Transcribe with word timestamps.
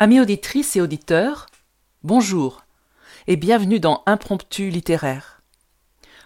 Amis 0.00 0.20
auditrices 0.20 0.76
et 0.76 0.80
auditeurs, 0.80 1.46
bonjour 2.04 2.62
et 3.26 3.34
bienvenue 3.34 3.80
dans 3.80 4.04
Impromptu 4.06 4.70
littéraire. 4.70 5.42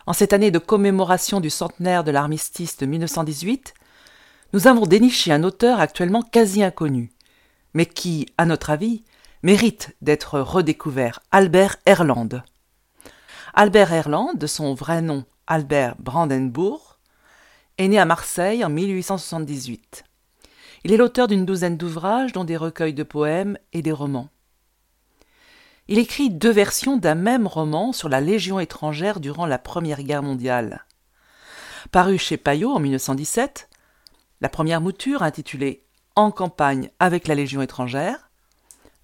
En 0.04 0.12
cette 0.12 0.34
année 0.34 0.50
de 0.50 0.58
commémoration 0.58 1.40
du 1.40 1.48
centenaire 1.48 2.04
de 2.04 2.10
l'armistice 2.10 2.76
de 2.76 2.84
1918, 2.84 3.72
nous 4.52 4.66
avons 4.66 4.84
déniché 4.84 5.32
un 5.32 5.42
auteur 5.42 5.80
actuellement 5.80 6.20
quasi 6.20 6.62
inconnu, 6.62 7.12
mais 7.72 7.86
qui, 7.86 8.26
à 8.36 8.44
notre 8.44 8.68
avis, 8.68 9.04
mérite 9.42 9.96
d'être 10.02 10.38
redécouvert, 10.38 11.20
Albert 11.30 11.76
Erland. 11.86 12.42
Albert 13.54 13.94
Erland, 13.94 14.34
de 14.34 14.46
son 14.46 14.74
vrai 14.74 15.00
nom 15.00 15.24
Albert 15.46 15.96
Brandenburg, 15.98 16.98
est 17.78 17.88
né 17.88 17.98
à 17.98 18.04
Marseille 18.04 18.66
en 18.66 18.68
1878. 18.68 20.04
Il 20.84 20.92
est 20.92 20.96
l'auteur 20.96 21.28
d'une 21.28 21.46
douzaine 21.46 21.76
d'ouvrages, 21.76 22.32
dont 22.32 22.44
des 22.44 22.56
recueils 22.56 22.94
de 22.94 23.04
poèmes 23.04 23.56
et 23.72 23.82
des 23.82 23.92
romans. 23.92 24.28
Il 25.88 25.98
écrit 25.98 26.30
deux 26.30 26.50
versions 26.50 26.96
d'un 26.96 27.14
même 27.14 27.46
roman 27.46 27.92
sur 27.92 28.08
la 28.08 28.20
Légion 28.20 28.58
étrangère 28.58 29.20
durant 29.20 29.46
la 29.46 29.58
Première 29.58 30.02
Guerre 30.02 30.22
mondiale. 30.22 30.84
Paru 31.90 32.18
chez 32.18 32.36
Payot 32.36 32.72
en 32.72 32.80
1917, 32.80 33.68
la 34.40 34.48
première 34.48 34.80
mouture, 34.80 35.22
intitulée 35.22 35.84
En 36.16 36.30
campagne 36.30 36.90
avec 36.98 37.28
la 37.28 37.34
Légion 37.34 37.62
étrangère, 37.62 38.30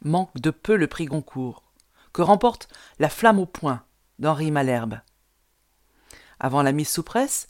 manque 0.03 0.35
de 0.41 0.51
peu 0.51 0.77
le 0.77 0.87
prix 0.87 1.07
Goncourt, 1.07 1.63
que 2.13 2.23
remporte 2.23 2.69
La 2.99 3.09
Flamme 3.09 3.39
au 3.39 3.47
poing 3.47 3.83
d'Henri 4.19 4.51
Malherbe. 4.51 5.01
Avant 6.41 6.63
la 6.63 6.73
mise 6.73 6.89
sous 6.89 7.03
presse, 7.03 7.49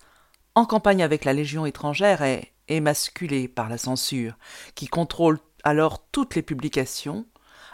En 0.55 0.65
campagne 0.65 1.03
avec 1.03 1.25
la 1.25 1.33
Légion 1.33 1.67
étrangère 1.67 2.23
est 2.23 2.53
émasculé 2.69 3.49
par 3.49 3.69
la 3.69 3.79
censure, 3.79 4.39
qui 4.75 4.87
contrôle 4.87 5.39
alors 5.65 6.07
toutes 6.11 6.35
les 6.35 6.43
publications, 6.43 7.27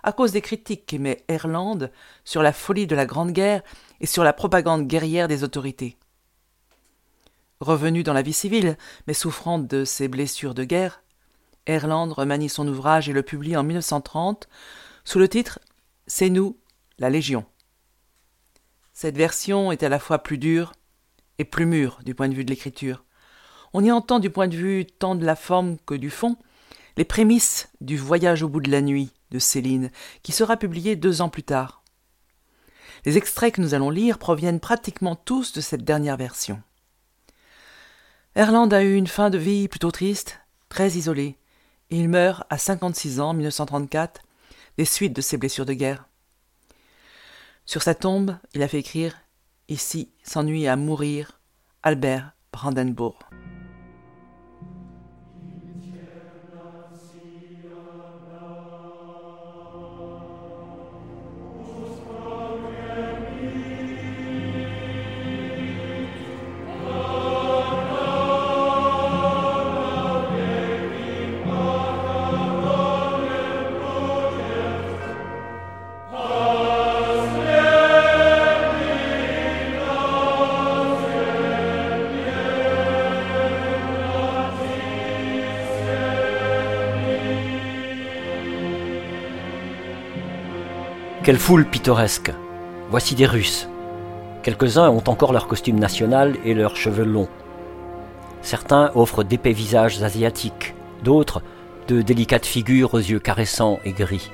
à 0.03 0.13
cause 0.13 0.33
des 0.33 0.43
critiques 0.43 0.87
qu'émet 0.87 1.25
Erland 1.29 1.91
sur 2.25 2.43
la 2.43 2.53
folie 2.53 2.87
de 2.87 2.95
la 2.95 3.07
Grande 3.07 3.33
Guerre 3.33 3.63
et 4.01 4.07
sur 4.07 4.23
la 4.23 4.33
propagande 4.33 4.87
guerrière 4.87 5.29
des 5.29 5.45
autorités. 5.45 5.97
Revenu 7.61 8.03
dans 8.03 8.13
la 8.13 8.23
vie 8.23 8.33
civile, 8.33 8.77
mais 9.07 9.15
souffrant 9.15 9.59
de 9.59 9.85
ses 9.85 10.09
blessures 10.09 10.55
de 10.55 10.65
guerre, 10.65 11.03
Erland 11.67 12.13
remanie 12.13 12.51
son 12.51 12.69
ouvrage 12.69 13.09
et 13.09 13.13
le 13.13 13.23
publie 13.23 13.57
en 13.57 13.63
1930 13.63 14.49
sous 15.05 15.19
le 15.19 15.29
titre 15.29 15.59
C'est 16.07 16.29
nous, 16.29 16.59
la 16.99 17.09
Légion. 17.09 17.47
Cette 18.93 19.17
version 19.17 19.73
est 19.73 19.83
à 19.83 19.89
la 19.89 19.99
fois 19.99 20.19
plus 20.19 20.39
dure 20.39 20.73
et 21.39 21.45
plus 21.45 21.67
mûre 21.67 22.01
du 22.05 22.15
point 22.15 22.29
de 22.29 22.35
vue 22.35 22.45
de 22.45 22.51
l'écriture. 22.51 23.05
On 23.75 23.85
y 23.85 23.91
entend 23.91 24.21
du 24.21 24.31
point 24.31 24.47
de 24.47 24.57
vue 24.57 24.87
tant 24.87 25.17
de 25.17 25.27
la 25.27 25.35
forme 25.35 25.77
que 25.85 25.95
du 25.95 26.09
fond 26.09 26.37
les 26.97 27.05
prémices 27.05 27.69
du 27.81 27.97
Voyage 27.97 28.45
au 28.45 28.49
bout 28.49 28.61
de 28.61 28.71
la 28.71 28.81
nuit 28.81 29.11
de 29.33 29.41
Céline, 29.41 29.91
qui 30.23 30.31
sera 30.31 30.57
publié 30.57 30.95
deux 30.95 31.23
ans 31.23 31.29
plus 31.29 31.43
tard. 31.43 31.83
Les 33.05 33.17
extraits 33.17 33.53
que 33.53 33.61
nous 33.61 33.75
allons 33.75 33.91
lire 33.91 34.19
proviennent 34.19 34.61
pratiquement 34.61 35.17
tous 35.17 35.53
de 35.53 35.61
cette 35.61 35.83
dernière 35.83 36.17
version. 36.17 36.63
Erland 38.37 38.73
a 38.73 38.85
eu 38.85 38.95
une 38.95 39.09
fin 39.09 39.29
de 39.29 39.39
vie 39.39 39.67
plutôt 39.67 39.91
triste, 39.91 40.39
très 40.69 40.93
isolée, 40.93 41.37
et 41.91 41.99
il 41.99 42.09
meurt 42.09 42.45
à 42.51 42.59
56 42.59 43.19
ans 43.19 43.31
en 43.31 43.35
1934 43.35 44.23
des 44.79 44.85
suites 44.85 45.15
de 45.15 45.21
ses 45.21 45.37
blessures 45.37 45.67
de 45.67 45.75
guerre. 45.75 46.07
Sur 47.67 47.83
sa 47.83 47.97
tombe, 47.97 48.37
il 48.55 48.63
a 48.63 48.69
fait 48.69 48.79
écrire 48.79 49.17
Ici 49.69 50.11
s'ennuie 50.23 50.69
à 50.69 50.77
mourir 50.77 51.41
Albert 51.83 52.33
Brandenburg. 52.53 53.19
Quelle 91.25 91.39
foule 91.39 91.65
pittoresque 91.65 92.33
Voici 92.91 93.15
des 93.15 93.25
Russes. 93.25 93.67
Quelques-uns 94.43 94.91
ont 94.91 95.03
encore 95.07 95.33
leur 95.33 95.47
costume 95.47 95.79
national 95.79 96.37
et 96.45 96.53
leurs 96.53 96.77
cheveux 96.77 97.07
longs. 97.07 97.31
Certains 98.43 98.91
offrent 98.95 99.25
d'épais 99.25 99.53
visages 99.53 100.03
asiatiques, 100.03 100.75
d'autres 101.03 101.41
de 101.89 102.03
délicates 102.03 102.45
figures 102.45 102.93
aux 102.93 102.99
yeux 102.99 103.21
caressants 103.21 103.81
et 103.87 103.93
gris. 103.93 104.31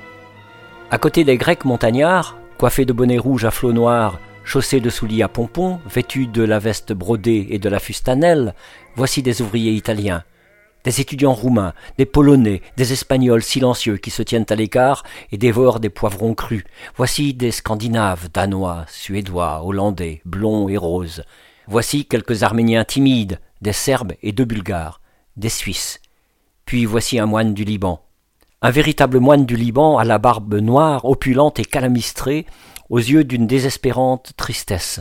À 0.89 0.97
côté 0.97 1.23
des 1.23 1.37
Grecs 1.37 1.63
montagnards, 1.63 2.37
coiffés 2.57 2.83
de 2.83 2.91
bonnets 2.91 3.17
rouges 3.17 3.45
à 3.45 3.51
flots 3.51 3.71
noirs, 3.71 4.19
chaussés 4.43 4.81
de 4.81 4.89
souliers 4.89 5.23
à 5.23 5.29
pompons, 5.29 5.79
vêtus 5.89 6.27
de 6.27 6.43
la 6.43 6.59
veste 6.59 6.91
brodée 6.91 7.47
et 7.51 7.57
de 7.57 7.69
la 7.69 7.79
fustanelle, 7.79 8.53
voici 8.97 9.23
des 9.23 9.41
ouvriers 9.41 9.71
italiens, 9.71 10.25
des 10.83 11.01
étudiants 11.01 11.33
roumains, 11.33 11.73
des 11.97 12.05
polonais, 12.05 12.61
des 12.77 12.93
espagnols 12.93 13.43
silencieux 13.43 13.97
qui 13.97 14.09
se 14.09 14.23
tiennent 14.23 14.45
à 14.49 14.55
l'écart 14.55 15.03
et 15.31 15.37
dévorent 15.37 15.79
des 15.79 15.89
poivrons 15.89 16.33
crus. 16.33 16.63
Voici 16.95 17.33
des 17.33 17.51
scandinaves, 17.51 18.29
danois, 18.33 18.85
suédois, 18.87 19.63
hollandais, 19.63 20.21
blonds 20.25 20.69
et 20.69 20.77
roses. 20.77 21.23
Voici 21.67 22.05
quelques 22.05 22.43
arméniens 22.43 22.83
timides, 22.83 23.39
des 23.61 23.73
serbes 23.73 24.13
et 24.21 24.31
deux 24.31 24.45
bulgares, 24.45 25.01
des 25.37 25.49
suisses. 25.49 25.99
Puis 26.65 26.85
voici 26.85 27.19
un 27.19 27.25
moine 27.25 27.53
du 27.53 27.63
Liban. 27.63 28.01
Un 28.61 28.71
véritable 28.71 29.19
moine 29.19 29.45
du 29.45 29.55
Liban 29.55 29.97
à 29.97 30.03
la 30.03 30.19
barbe 30.19 30.55
noire, 30.55 31.05
opulente 31.05 31.59
et 31.59 31.65
calamistrée, 31.65 32.45
aux 32.89 32.99
yeux 32.99 33.23
d'une 33.23 33.47
désespérante 33.47 34.33
tristesse. 34.37 34.99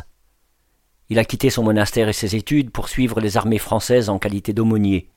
Il 1.08 1.18
a 1.18 1.24
quitté 1.24 1.50
son 1.50 1.64
monastère 1.64 2.08
et 2.08 2.12
ses 2.12 2.36
études 2.36 2.70
pour 2.70 2.88
suivre 2.88 3.20
les 3.20 3.36
armées 3.36 3.58
françaises 3.58 4.08
en 4.08 4.18
qualité 4.18 4.52
d'aumônier 4.52 5.10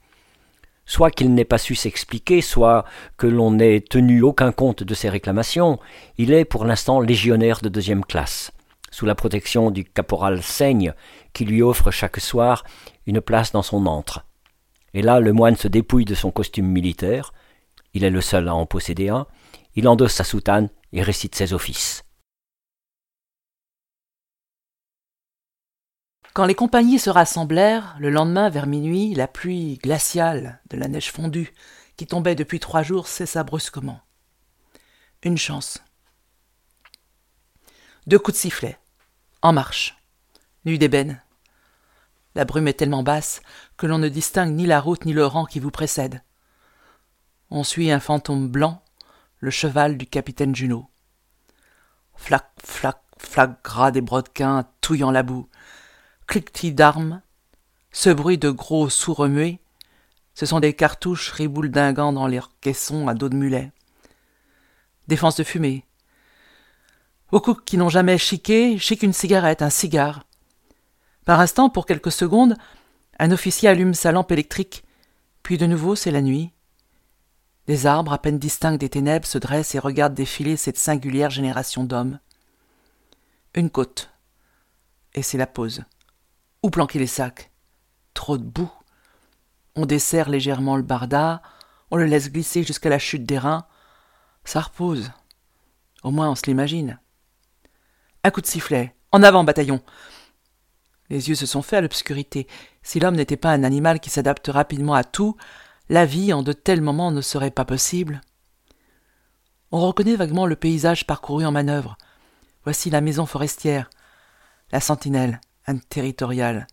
soit 0.85 1.11
qu'il 1.11 1.33
n'ait 1.33 1.45
pas 1.45 1.57
su 1.57 1.75
s'expliquer, 1.75 2.41
soit 2.41 2.85
que 3.17 3.27
l'on 3.27 3.51
n'ait 3.51 3.81
tenu 3.81 4.21
aucun 4.21 4.51
compte 4.51 4.83
de 4.83 4.93
ses 4.93 5.09
réclamations, 5.09 5.79
il 6.17 6.33
est 6.33 6.45
pour 6.45 6.65
l'instant 6.65 6.99
légionnaire 6.99 7.61
de 7.61 7.69
deuxième 7.69 8.03
classe, 8.03 8.51
sous 8.91 9.05
la 9.05 9.15
protection 9.15 9.71
du 9.71 9.85
caporal 9.85 10.41
Saigne, 10.43 10.93
qui 11.33 11.45
lui 11.45 11.61
offre 11.61 11.91
chaque 11.91 12.19
soir 12.19 12.63
une 13.05 13.21
place 13.21 13.51
dans 13.51 13.63
son 13.63 13.85
antre. 13.85 14.25
Et 14.93 15.01
là, 15.01 15.19
le 15.19 15.33
moine 15.33 15.55
se 15.55 15.67
dépouille 15.67 16.05
de 16.05 16.15
son 16.15 16.31
costume 16.31 16.67
militaire, 16.67 17.33
il 17.93 18.03
est 18.03 18.09
le 18.09 18.21
seul 18.21 18.47
à 18.47 18.55
en 18.55 18.65
posséder 18.65 19.09
un, 19.09 19.27
il 19.75 19.87
endosse 19.87 20.13
sa 20.13 20.23
soutane 20.23 20.69
et 20.91 21.01
récite 21.01 21.35
ses 21.35 21.53
offices. 21.53 22.02
Quand 26.33 26.45
les 26.45 26.55
compagnies 26.55 26.97
se 26.97 27.11
rassemblèrent, 27.11 27.95
le 27.99 28.09
lendemain 28.09 28.49
vers 28.49 28.65
minuit, 28.65 29.13
la 29.13 29.27
pluie 29.27 29.77
glaciale 29.77 30.59
de 30.71 30.77
la 30.77 30.87
neige 30.87 31.11
fondue 31.11 31.53
qui 31.95 32.07
tombait 32.07 32.33
depuis 32.33 32.59
trois 32.59 32.81
jours 32.81 33.07
cessa 33.07 33.43
brusquement. 33.43 34.01
Une 35.21 35.37
chance. 35.37 35.77
Deux 38.07 38.17
coups 38.17 38.35
de 38.35 38.41
sifflet. 38.41 38.79
En 39.43 39.53
marche. 39.53 39.95
Nuit 40.65 40.79
d'ébène. 40.79 41.21
La 42.33 42.45
brume 42.45 42.67
est 42.67 42.73
tellement 42.73 43.03
basse 43.03 43.43
que 43.77 43.85
l'on 43.85 43.99
ne 43.99 44.09
distingue 44.09 44.55
ni 44.55 44.65
la 44.65 44.81
route 44.81 45.05
ni 45.05 45.13
le 45.13 45.27
rang 45.27 45.45
qui 45.45 45.59
vous 45.59 45.69
précède. 45.69 46.23
On 47.51 47.63
suit 47.63 47.91
un 47.91 47.99
fantôme 47.99 48.47
blanc, 48.47 48.83
le 49.37 49.51
cheval 49.51 49.99
du 49.99 50.07
capitaine 50.07 50.55
Junot. 50.55 50.89
Flac, 52.15 52.49
flac, 52.63 52.99
flac 53.19 53.63
gras 53.63 53.91
des 53.91 54.01
brodequins 54.01 54.67
touillant 54.81 55.11
la 55.11 55.21
boue. 55.21 55.47
Cliquetis 56.27 56.73
d'armes. 56.73 57.21
Ce 57.91 58.09
bruit 58.09 58.37
de 58.37 58.49
gros 58.49 58.89
sous 58.89 59.13
remués. 59.13 59.59
Ce 60.33 60.45
sont 60.45 60.59
des 60.59 60.73
cartouches 60.73 61.31
ribouledingant 61.31 62.13
dans 62.13 62.27
leurs 62.27 62.51
caissons 62.59 63.07
à 63.07 63.13
dos 63.13 63.29
de 63.29 63.35
mulet. 63.35 63.71
Défense 65.07 65.35
de 65.35 65.43
fumée. 65.43 65.85
Beaucoup 67.31 67.53
qui 67.55 67.77
n'ont 67.77 67.89
jamais 67.89 68.17
chiqué 68.17 68.77
chiquent 68.77 69.03
une 69.03 69.13
cigarette, 69.13 69.61
un 69.61 69.69
cigare. 69.69 70.23
Par 71.25 71.39
instant, 71.39 71.69
pour 71.69 71.85
quelques 71.85 72.11
secondes, 72.11 72.55
un 73.19 73.31
officier 73.31 73.69
allume 73.69 73.93
sa 73.93 74.11
lampe 74.11 74.31
électrique, 74.31 74.83
puis 75.43 75.57
de 75.57 75.65
nouveau 75.65 75.95
c'est 75.95 76.11
la 76.11 76.21
nuit. 76.21 76.51
Des 77.67 77.85
arbres 77.85 78.13
à 78.13 78.17
peine 78.17 78.39
distincts 78.39 78.77
des 78.77 78.89
ténèbres 78.89 79.25
se 79.25 79.37
dressent 79.37 79.75
et 79.75 79.79
regardent 79.79 80.15
défiler 80.15 80.57
cette 80.57 80.77
singulière 80.77 81.29
génération 81.29 81.83
d'hommes. 81.83 82.19
Une 83.55 83.69
côte. 83.69 84.09
Et 85.13 85.21
c'est 85.21 85.37
la 85.37 85.47
pause. 85.47 85.83
Où 86.63 86.69
planquer 86.69 86.97
les 86.97 87.07
sacs? 87.07 87.51
Trop 88.13 88.37
de 88.37 88.43
boue. 88.43 88.71
On 89.75 89.85
desserre 89.85 90.29
légèrement 90.29 90.77
le 90.77 90.81
barda, 90.81 91.41
on 91.91 91.97
le 91.97 92.05
laisse 92.05 92.31
glisser 92.31 92.63
jusqu'à 92.63 92.89
la 92.89 92.99
chute 92.99 93.25
des 93.25 93.37
reins. 93.37 93.65
Ça 94.45 94.61
repose. 94.61 95.11
Au 96.03 96.11
moins 96.11 96.29
on 96.29 96.35
se 96.35 96.45
l'imagine. 96.45 96.99
Un 98.23 98.31
coup 98.31 98.39
de 98.39 98.47
sifflet. 98.47 98.95
En 99.11 99.23
avant, 99.23 99.43
bataillon. 99.43 99.81
Les 101.09 101.27
yeux 101.27 101.35
se 101.35 101.45
sont 101.45 101.61
faits 101.61 101.79
à 101.79 101.81
l'obscurité. 101.81 102.47
Si 102.81 102.99
l'homme 102.99 103.15
n'était 103.15 103.37
pas 103.37 103.51
un 103.51 103.63
animal 103.63 103.99
qui 103.99 104.09
s'adapte 104.09 104.47
rapidement 104.47 104.93
à 104.93 105.03
tout, 105.03 105.35
la 105.89 106.05
vie 106.05 106.31
en 106.31 106.43
de 106.43 106.53
tels 106.53 106.81
moments 106.81 107.11
ne 107.11 107.21
serait 107.21 107.51
pas 107.51 107.65
possible. 107.65 108.21
On 109.71 109.81
reconnaît 109.81 110.15
vaguement 110.15 110.45
le 110.45 110.55
paysage 110.55 111.05
parcouru 111.05 111.45
en 111.45 111.51
manœuvre. 111.51 111.97
Voici 112.63 112.89
la 112.89 113.01
maison 113.01 113.25
forestière, 113.25 113.89
la 114.71 114.79
sentinelle, 114.79 115.41
territorial. 115.89 116.67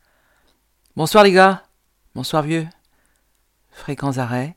Bonsoir 0.96 1.24
les 1.24 1.32
gars. 1.32 1.62
Bonsoir 2.14 2.42
vieux. 2.42 2.66
Fréquents 3.70 4.18
arrêts. 4.18 4.56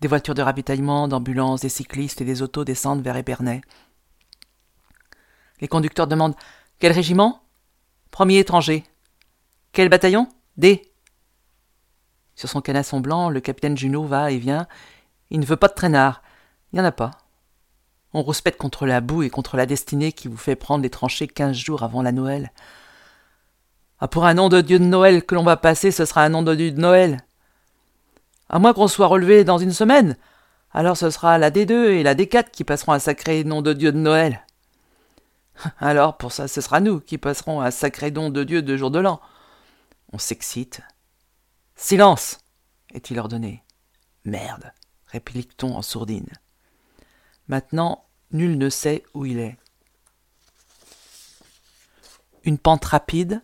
Des 0.00 0.08
voitures 0.08 0.34
de 0.34 0.42
ravitaillement, 0.42 1.08
d'ambulances, 1.08 1.62
des 1.62 1.68
cyclistes 1.68 2.20
et 2.20 2.24
des 2.24 2.42
autos 2.42 2.64
descendent 2.64 3.02
vers 3.02 3.16
Épernay. 3.16 3.62
Les 5.60 5.68
conducteurs 5.68 6.06
demandent 6.06 6.36
Quel 6.78 6.92
régiment? 6.92 7.42
Premier 8.10 8.38
étranger. 8.38 8.84
Quel 9.72 9.88
bataillon? 9.88 10.28
D. 10.56 10.92
Sur 12.34 12.48
son 12.48 12.60
canasson 12.60 13.00
blanc, 13.00 13.30
le 13.30 13.40
capitaine 13.40 13.78
Junot 13.78 14.04
va 14.04 14.30
et 14.30 14.38
vient. 14.38 14.66
Il 15.30 15.40
ne 15.40 15.46
veut 15.46 15.56
pas 15.56 15.68
de 15.68 15.74
traînard. 15.74 16.22
Il 16.72 16.76
n'y 16.76 16.82
en 16.82 16.84
a 16.88 16.92
pas. 16.92 17.12
On 18.12 18.22
rouspète 18.22 18.58
contre 18.58 18.86
la 18.86 19.00
boue 19.00 19.22
et 19.22 19.30
contre 19.30 19.56
la 19.56 19.66
destinée 19.66 20.12
qui 20.12 20.28
vous 20.28 20.36
fait 20.36 20.54
prendre 20.54 20.82
les 20.82 20.90
tranchées 20.90 21.26
quinze 21.26 21.56
jours 21.56 21.82
avant 21.82 22.02
la 22.02 22.12
Noël. 22.12 22.52
Ah, 24.04 24.08
pour 24.08 24.26
un 24.26 24.34
nom 24.34 24.50
de 24.50 24.60
Dieu 24.60 24.78
de 24.78 24.84
Noël 24.84 25.24
que 25.24 25.34
l'on 25.34 25.44
va 25.44 25.56
passer, 25.56 25.90
ce 25.90 26.04
sera 26.04 26.22
un 26.22 26.28
nom 26.28 26.42
de 26.42 26.54
Dieu 26.54 26.70
de 26.70 26.78
Noël. 26.78 27.24
À 28.50 28.58
moins 28.58 28.74
qu'on 28.74 28.86
soit 28.86 29.06
relevé 29.06 29.44
dans 29.44 29.56
une 29.56 29.72
semaine, 29.72 30.18
alors 30.72 30.98
ce 30.98 31.08
sera 31.08 31.38
la 31.38 31.50
D2 31.50 31.72
et 31.72 32.02
la 32.02 32.14
D4 32.14 32.50
qui 32.50 32.64
passeront 32.64 32.92
un 32.92 32.98
sacré 32.98 33.44
nom 33.44 33.62
de 33.62 33.72
Dieu 33.72 33.92
de 33.92 33.96
Noël. 33.96 34.44
Alors, 35.78 36.18
pour 36.18 36.32
ça, 36.32 36.48
ce 36.48 36.60
sera 36.60 36.80
nous 36.80 37.00
qui 37.00 37.16
passerons 37.16 37.62
un 37.62 37.70
sacré 37.70 38.10
nom 38.10 38.28
de 38.28 38.44
Dieu 38.44 38.60
de 38.60 38.76
jour 38.76 38.90
de 38.90 38.98
l'an. 38.98 39.22
On 40.12 40.18
s'excite. 40.18 40.82
Silence 41.74 42.40
est-il 42.92 43.18
ordonné. 43.18 43.64
Merde, 44.26 44.70
réplique-t-on 45.06 45.74
en 45.74 45.80
sourdine. 45.80 46.28
Maintenant, 47.48 48.04
nul 48.32 48.58
ne 48.58 48.68
sait 48.68 49.02
où 49.14 49.24
il 49.24 49.38
est. 49.38 49.56
Une 52.42 52.58
pente 52.58 52.84
rapide, 52.84 53.40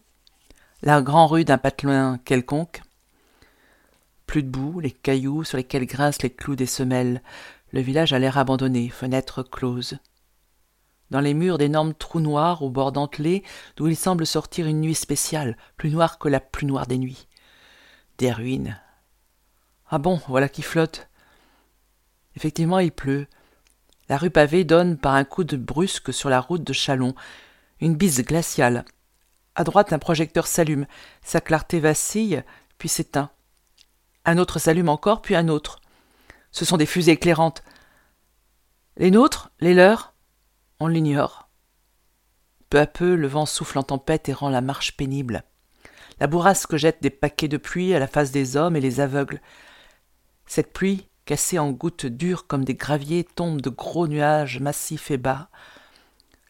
la 0.83 1.03
grande 1.03 1.31
rue 1.31 1.45
d'un 1.45 1.59
patelin 1.59 2.19
quelconque, 2.25 2.83
plus 4.27 4.43
de 4.43 4.49
boue, 4.49 4.79
les 4.79 4.93
cailloux 4.93 5.43
sur 5.43 5.57
lesquels 5.57 5.87
grincent 5.87 6.23
les 6.23 6.31
clous 6.31 6.55
des 6.55 6.67
semelles, 6.67 7.21
le 7.73 7.81
village 7.81 8.13
a 8.13 8.19
l'air 8.19 8.39
abandonné, 8.39 8.89
fenêtres 8.89 9.43
closes. 9.43 9.99
Dans 11.11 11.21
les 11.21 11.35
murs 11.35 11.59
d'énormes 11.59 11.95
trous 11.95 12.21
noirs 12.21 12.63
au 12.63 12.71
bord 12.71 12.93
dentelés, 12.93 13.43
d'où 13.77 13.89
il 13.89 13.97
semble 13.97 14.27
sortir 14.27 14.67
une 14.67 14.81
nuit 14.81 14.95
spéciale, 14.95 15.57
plus 15.77 15.91
noire 15.91 16.19
que 16.19 16.29
la 16.29 16.39
plus 16.39 16.67
noire 16.67 16.87
des 16.87 16.99
nuits. 16.99 17.27
Des 18.19 18.31
ruines. 18.31 18.81
Ah 19.89 19.99
bon, 19.99 20.21
voilà 20.29 20.49
qui 20.49 20.63
flotte. 20.63 21.09
Effectivement, 22.37 22.79
il 22.79 22.93
pleut. 22.93 23.27
La 24.09 24.17
rue 24.17 24.31
pavée 24.31 24.63
donne 24.63 24.97
par 24.97 25.15
un 25.15 25.25
coup 25.25 25.43
de 25.43 25.57
brusque 25.57 26.15
sur 26.15 26.31
la 26.31 26.41
route 26.41 26.63
de 26.63 26.73
Chalon. 26.73 27.15
Une 27.81 27.97
bise 27.97 28.23
glaciale. 28.23 28.85
À 29.55 29.65
droite, 29.65 29.93
un 29.93 29.99
projecteur 29.99 30.47
s'allume. 30.47 30.87
Sa 31.23 31.41
clarté 31.41 31.81
vacille, 31.81 32.43
puis 32.79 32.89
s'éteint. 32.89 33.31
Un 34.25 34.39
autre 34.39 34.59
s'allume 34.59 34.89
encore, 34.89 35.23
puis 35.23 35.35
un 35.35 35.49
autre. 35.49 35.81
Ce 36.53 36.65
sont 36.65 36.77
des 36.77 36.87
fusées 36.87 37.13
éclairantes. 37.13 37.63
Les 38.97 39.11
nôtres, 39.11 39.51
les 39.61 39.75
leurs, 39.75 40.15
on 40.79 40.87
l'ignore. 40.87 41.49
Peu 42.69 42.79
à 42.79 42.87
peu, 42.87 43.15
le 43.15 43.27
vent 43.27 43.47
souffle 43.47 43.79
en 43.79 43.83
tempête 43.83 44.29
et 44.29 44.33
rend 44.33 44.49
la 44.49 44.61
marche 44.61 44.97
pénible. 44.97 45.43
La 46.21 46.27
bourrasque 46.27 46.77
jette 46.77 47.03
des 47.03 47.11
paquets 47.11 47.49
de 47.49 47.57
pluie 47.57 47.95
à 47.95 47.99
la 47.99 48.07
face 48.07 48.31
des 48.31 48.57
hommes 48.57 48.77
et 48.77 48.81
les 48.81 49.01
aveugle. 49.01 49.41
Cette 50.47 50.73
pluie, 50.73 51.09
cassée 51.25 51.59
en 51.59 51.71
gouttes 51.71 52.07
dures 52.07 52.47
comme 52.47 52.65
des 52.65 52.75
graviers, 52.75 53.25
tombe 53.25 53.61
de 53.61 53.71
gros 53.71 54.07
nuages 54.07 54.61
massifs 54.61 55.11
et 55.11 55.17
bas. 55.17 55.49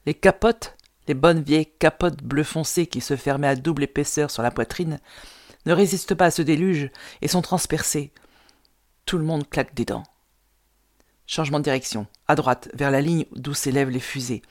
Les 0.07 0.15
capotes, 0.15 0.77
les 1.11 1.15
bonnes 1.15 1.43
vieilles 1.43 1.73
capotes 1.81 2.23
bleu 2.23 2.45
foncé 2.45 2.87
qui 2.87 3.01
se 3.01 3.17
fermaient 3.17 3.49
à 3.49 3.57
double 3.57 3.83
épaisseur 3.83 4.31
sur 4.31 4.45
la 4.45 4.53
poitrine, 4.53 5.01
ne 5.67 5.73
résistent 5.73 6.15
pas 6.15 6.27
à 6.27 6.31
ce 6.31 6.41
déluge 6.41 6.89
et 7.21 7.27
sont 7.27 7.43
transpercées. 7.43 8.13
Tout 9.07 9.19
le 9.19 9.25
monde 9.25 9.51
claque 9.51 9.75
des 9.75 9.85
dents. 9.85 10.05
Changement 11.27 11.59
de 11.59 11.65
direction, 11.65 12.07
à 12.29 12.37
droite, 12.37 12.71
vers 12.75 12.93
la 12.93 13.01
ligne 13.01 13.27
d'où 13.33 13.55
s'élèvent 13.55 13.91
les 13.91 13.99
fusées. 13.99 14.43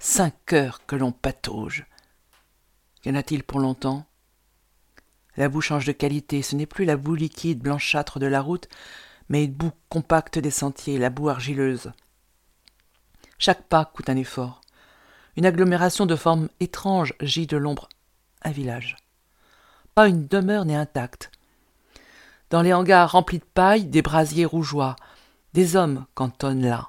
Cinq 0.00 0.52
heures 0.52 0.84
que 0.86 0.96
l'on 0.96 1.12
patauge. 1.12 1.86
Y 3.04 3.10
en 3.10 3.14
a-t-il 3.14 3.44
pour 3.44 3.60
longtemps? 3.60 4.04
La 5.36 5.48
boue 5.48 5.60
change 5.60 5.86
de 5.86 5.92
qualité, 5.92 6.42
ce 6.42 6.56
n'est 6.56 6.66
plus 6.66 6.84
la 6.84 6.96
boue 6.96 7.14
liquide 7.14 7.60
blanchâtre 7.60 8.18
de 8.18 8.26
la 8.26 8.40
route, 8.40 8.68
mais 9.28 9.44
une 9.44 9.52
boue 9.52 9.70
compacte 9.88 10.40
des 10.40 10.50
sentiers, 10.50 10.98
la 10.98 11.10
boue 11.10 11.28
argileuse. 11.28 11.92
Chaque 13.38 13.68
pas 13.68 13.84
coûte 13.84 14.10
un 14.10 14.16
effort. 14.16 14.61
Une 15.36 15.46
agglomération 15.46 16.04
de 16.04 16.14
formes 16.14 16.48
étranges 16.60 17.14
gît 17.20 17.46
de 17.46 17.56
l'ombre. 17.56 17.88
Un 18.42 18.50
village. 18.50 18.96
Pas 19.94 20.08
une 20.08 20.26
demeure 20.26 20.66
n'est 20.66 20.76
intacte. 20.76 21.30
Dans 22.50 22.60
les 22.60 22.74
hangars 22.74 23.12
remplis 23.12 23.38
de 23.38 23.44
paille, 23.44 23.86
des 23.86 24.02
brasiers 24.02 24.44
rougeois, 24.44 24.96
des 25.54 25.74
hommes 25.74 26.04
cantonnent 26.14 26.66
là. 26.66 26.86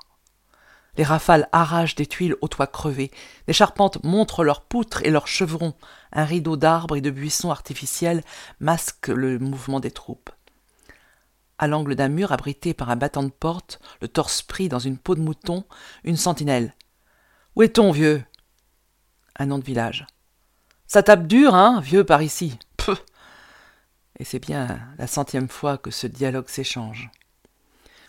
Les 0.98 1.06
rafales 1.06 1.48
arrachent 1.54 1.96
des 1.96 2.06
tuiles 2.06 2.36
aux 2.42 2.50
toits 2.50 2.68
crevés. 2.68 3.12
Les 3.48 3.54
charpentes 3.54 4.04
montrent 4.04 4.44
leurs 4.44 4.62
poutres 4.62 5.02
et 5.04 5.10
leurs 5.10 5.28
chevrons. 5.28 5.74
Un 6.12 6.26
rideau 6.26 6.58
d'arbres 6.58 6.98
et 6.98 7.02
de 7.02 7.10
buissons 7.12 7.50
artificiels 7.50 8.24
masque 8.60 9.08
le 9.08 9.40
mouvement 9.40 9.80
des 9.80 9.92
troupes. 9.92 10.30
À 11.58 11.68
l'angle 11.68 11.96
d'un 11.96 12.10
mur 12.10 12.34
abrité 12.34 12.74
par 12.74 12.90
un 12.90 12.98
battant 12.98 13.24
de 13.24 13.30
porte, 13.30 13.80
le 14.02 14.10
torse 14.10 14.42
pris 14.42 14.68
dans 14.68 14.80
une 14.80 14.98
peau 14.98 15.16
de 15.16 15.22
mouton, 15.22 15.64
une 16.04 16.18
sentinelle. 16.18 16.76
Où 17.56 17.64
est-on, 17.64 17.92
vieux? 17.92 18.24
Un 19.38 19.46
nom 19.48 19.58
de 19.58 19.64
village. 19.64 20.06
Ça 20.88 21.04
tape 21.04 21.28
dur, 21.28 21.56
hein, 21.56 21.82
vieux 21.82 22.04
par 22.04 22.22
ici. 22.22 22.58
Peuh 22.78 22.98
Et 24.20 24.24
c'est 24.24 24.40
bien 24.40 24.80
la 24.98 25.08
centième 25.08 25.50
fois 25.50 25.78
que 25.78 25.92
ce 25.92 26.08
dialogue 26.08 26.50
s'échange. 26.50 27.10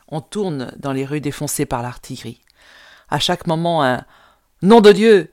On 0.09 0.21
tourne 0.21 0.73
dans 0.77 0.93
les 0.93 1.07
rues 1.07 1.21
défoncées 1.21 1.67
par 1.67 1.83
l'artillerie. 1.83 2.43
À 3.09 3.19
chaque 3.19 3.47
moment, 3.47 3.83
un 3.83 4.05
Nom 4.65 4.81
de 4.81 4.93
Dieu 4.93 5.31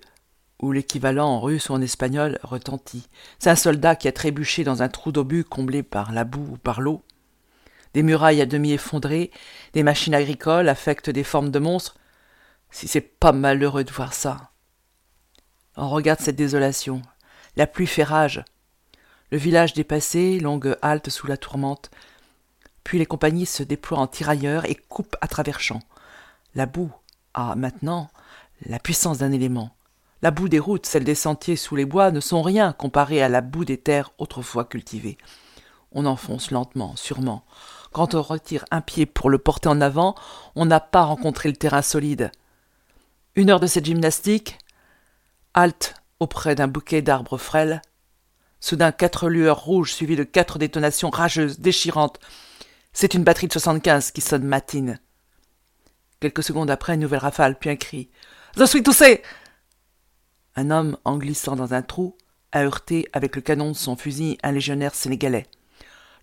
ou 0.59 0.73
l'équivalent 0.73 1.25
en 1.25 1.39
russe 1.39 1.69
ou 1.69 1.73
en 1.73 1.81
espagnol 1.81 2.37
retentit. 2.43 3.07
C'est 3.39 3.49
un 3.49 3.55
soldat 3.55 3.95
qui 3.95 4.09
a 4.09 4.11
trébuché 4.11 4.65
dans 4.65 4.83
un 4.83 4.89
trou 4.89 5.13
d'obus 5.13 5.45
comblé 5.45 5.83
par 5.83 6.11
la 6.11 6.25
boue 6.25 6.49
ou 6.51 6.57
par 6.57 6.81
l'eau. 6.81 7.01
Des 7.93 8.03
murailles 8.03 8.41
à 8.41 8.45
demi 8.45 8.73
effondrées, 8.73 9.31
des 9.71 9.83
machines 9.83 10.13
agricoles 10.13 10.67
affectent 10.67 11.09
des 11.09 11.23
formes 11.23 11.49
de 11.49 11.59
monstres. 11.59 11.95
Si 12.71 12.89
c'est 12.89 12.99
pas 12.99 13.31
malheureux 13.31 13.85
de 13.85 13.91
voir 13.91 14.13
ça. 14.13 14.50
On 15.77 15.89
regarde 15.89 16.19
cette 16.19 16.35
désolation. 16.35 17.01
La 17.55 17.67
pluie 17.67 17.87
fait 17.87 18.03
rage. 18.03 18.43
Le 19.31 19.37
village 19.37 19.73
dépassé, 19.73 20.39
longue 20.39 20.75
halte 20.81 21.09
sous 21.09 21.27
la 21.27 21.37
tourmente. 21.37 21.89
Puis 22.83 22.99
les 22.99 23.05
compagnies 23.05 23.45
se 23.45 23.63
déploient 23.63 23.99
en 23.99 24.07
tirailleurs 24.07 24.65
et 24.65 24.75
coupent 24.75 25.15
à 25.21 25.27
travers 25.27 25.59
champs. 25.59 25.83
La 26.55 26.65
boue 26.65 26.91
a 27.33 27.55
maintenant 27.55 28.09
la 28.65 28.79
puissance 28.79 29.19
d'un 29.19 29.31
élément. 29.31 29.73
La 30.21 30.31
boue 30.31 30.49
des 30.49 30.59
routes, 30.59 30.85
celle 30.85 31.05
des 31.05 31.15
sentiers 31.15 31.55
sous 31.55 31.75
les 31.75 31.85
bois, 31.85 32.11
ne 32.11 32.19
sont 32.19 32.41
rien 32.41 32.73
comparées 32.73 33.23
à 33.23 33.29
la 33.29 33.41
boue 33.41 33.65
des 33.65 33.77
terres 33.77 34.11
autrefois 34.17 34.65
cultivées. 34.65 35.17
On 35.93 36.05
enfonce 36.05 36.51
lentement, 36.51 36.95
sûrement. 36.95 37.43
Quand 37.91 38.13
on 38.13 38.21
retire 38.21 38.65
un 38.71 38.81
pied 38.81 39.05
pour 39.05 39.29
le 39.29 39.39
porter 39.39 39.69
en 39.69 39.81
avant, 39.81 40.15
on 40.55 40.65
n'a 40.65 40.79
pas 40.79 41.03
rencontré 41.03 41.49
le 41.49 41.55
terrain 41.55 41.81
solide. 41.81 42.31
Une 43.35 43.49
heure 43.49 43.59
de 43.59 43.67
cette 43.67 43.85
gymnastique, 43.85 44.59
halte 45.53 45.95
auprès 46.19 46.55
d'un 46.55 46.67
bouquet 46.67 47.01
d'arbres 47.01 47.37
frêles. 47.37 47.81
Soudain, 48.59 48.91
quatre 48.91 49.27
lueurs 49.27 49.63
rouges 49.63 49.93
suivies 49.93 50.15
de 50.15 50.23
quatre 50.23 50.59
détonations 50.59 51.09
rageuses, 51.09 51.59
déchirantes. 51.59 52.19
C'est 52.93 53.13
une 53.13 53.23
batterie 53.23 53.47
de 53.47 53.53
75 53.53 54.11
qui 54.11 54.21
sonne 54.21 54.43
matine. 54.43 54.99
Quelques 56.19 56.43
secondes 56.43 56.69
après, 56.69 56.93
une 56.93 56.99
nouvelle 56.99 57.19
rafale, 57.19 57.57
puis 57.57 57.69
un 57.69 57.75
cri. 57.75 58.09
Je 58.55 58.63
suis 58.63 58.83
toussé 58.83 59.23
Un 60.55 60.69
homme, 60.69 60.97
en 61.05 61.17
glissant 61.17 61.55
dans 61.55 61.73
un 61.73 61.81
trou, 61.81 62.15
a 62.51 62.63
heurté 62.63 63.07
avec 63.13 63.35
le 63.35 63.41
canon 63.41 63.71
de 63.71 63.77
son 63.77 63.95
fusil 63.95 64.37
un 64.43 64.51
légionnaire 64.51 64.93
sénégalais. 64.93 65.47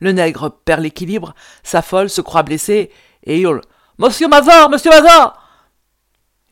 Le 0.00 0.12
nègre 0.12 0.50
perd 0.50 0.82
l'équilibre, 0.82 1.35
s'affole, 1.64 2.08
se 2.08 2.20
croit 2.20 2.44
blessé, 2.44 2.92
et 3.25 3.40
hurle. 3.40 3.62
Monsieur 3.99 4.28
Mazar, 4.28 4.70
monsieur 4.70 4.90
Mazar 4.90 5.42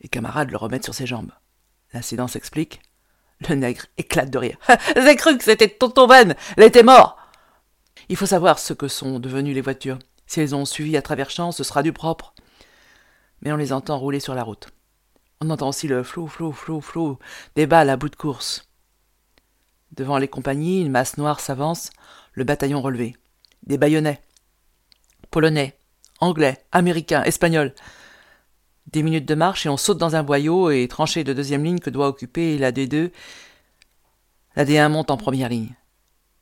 Les 0.01 0.09
camarades 0.09 0.51
le 0.51 0.57
remettent 0.57 0.83
sur 0.83 0.93
ses 0.93 1.05
jambes. 1.05 1.31
L'incident 1.93 2.27
s'explique. 2.27 2.81
Le 3.47 3.55
nègre 3.55 3.85
éclate 3.97 4.29
de 4.29 4.37
rire. 4.37 4.57
J'ai 4.95 5.15
cru 5.15 5.37
que 5.37 5.43
c'était 5.43 5.69
Tonton 5.69 6.07
Ben, 6.07 6.35
elle 6.55 6.63
était 6.63 6.83
mort. 6.83 7.17
Il 8.09 8.15
faut 8.15 8.25
savoir 8.25 8.59
ce 8.59 8.73
que 8.73 8.87
sont 8.87 9.19
devenues 9.19 9.53
les 9.53 9.61
voitures. 9.61 9.99
Si 10.25 10.41
elles 10.41 10.55
ont 10.55 10.65
suivi 10.65 10.97
à 10.97 11.01
travers 11.01 11.29
champs, 11.29 11.51
ce 11.51 11.63
sera 11.63 11.83
du 11.83 11.93
propre. 11.93 12.33
Mais 13.41 13.51
on 13.51 13.57
les 13.57 13.73
entend 13.73 13.99
rouler 13.99 14.19
sur 14.19 14.33
la 14.33 14.43
route. 14.43 14.67
On 15.39 15.49
entend 15.49 15.69
aussi 15.69 15.87
le 15.87 16.03
flou, 16.03 16.27
flou, 16.27 16.51
flou, 16.51 16.81
flou 16.81 17.19
des 17.55 17.67
balles 17.67 17.89
à 17.89 17.97
bout 17.97 18.09
de 18.09 18.15
course. 18.15 18.67
Devant 19.91 20.17
les 20.17 20.27
compagnies, 20.27 20.81
une 20.81 20.91
masse 20.91 21.17
noire 21.17 21.39
s'avance, 21.39 21.91
le 22.33 22.43
bataillon 22.43 22.81
relevé. 22.81 23.15
Des 23.63 23.77
baïonnets. 23.77 24.21
Polonais, 25.29 25.77
anglais, 26.19 26.63
américains, 26.71 27.23
espagnols. 27.23 27.73
Des 28.91 29.03
minutes 29.03 29.27
de 29.27 29.35
marche 29.35 29.65
et 29.65 29.69
on 29.69 29.77
saute 29.77 29.97
dans 29.97 30.15
un 30.15 30.23
boyau 30.23 30.69
et 30.69 30.87
tranché 30.87 31.23
de 31.23 31.33
deuxième 31.33 31.63
ligne 31.63 31.79
que 31.79 31.89
doit 31.89 32.07
occuper 32.07 32.57
la 32.57 32.71
D2. 32.71 33.11
La 34.55 34.65
D1 34.65 34.89
monte 34.89 35.11
en 35.11 35.17
première 35.17 35.49
ligne. 35.49 35.75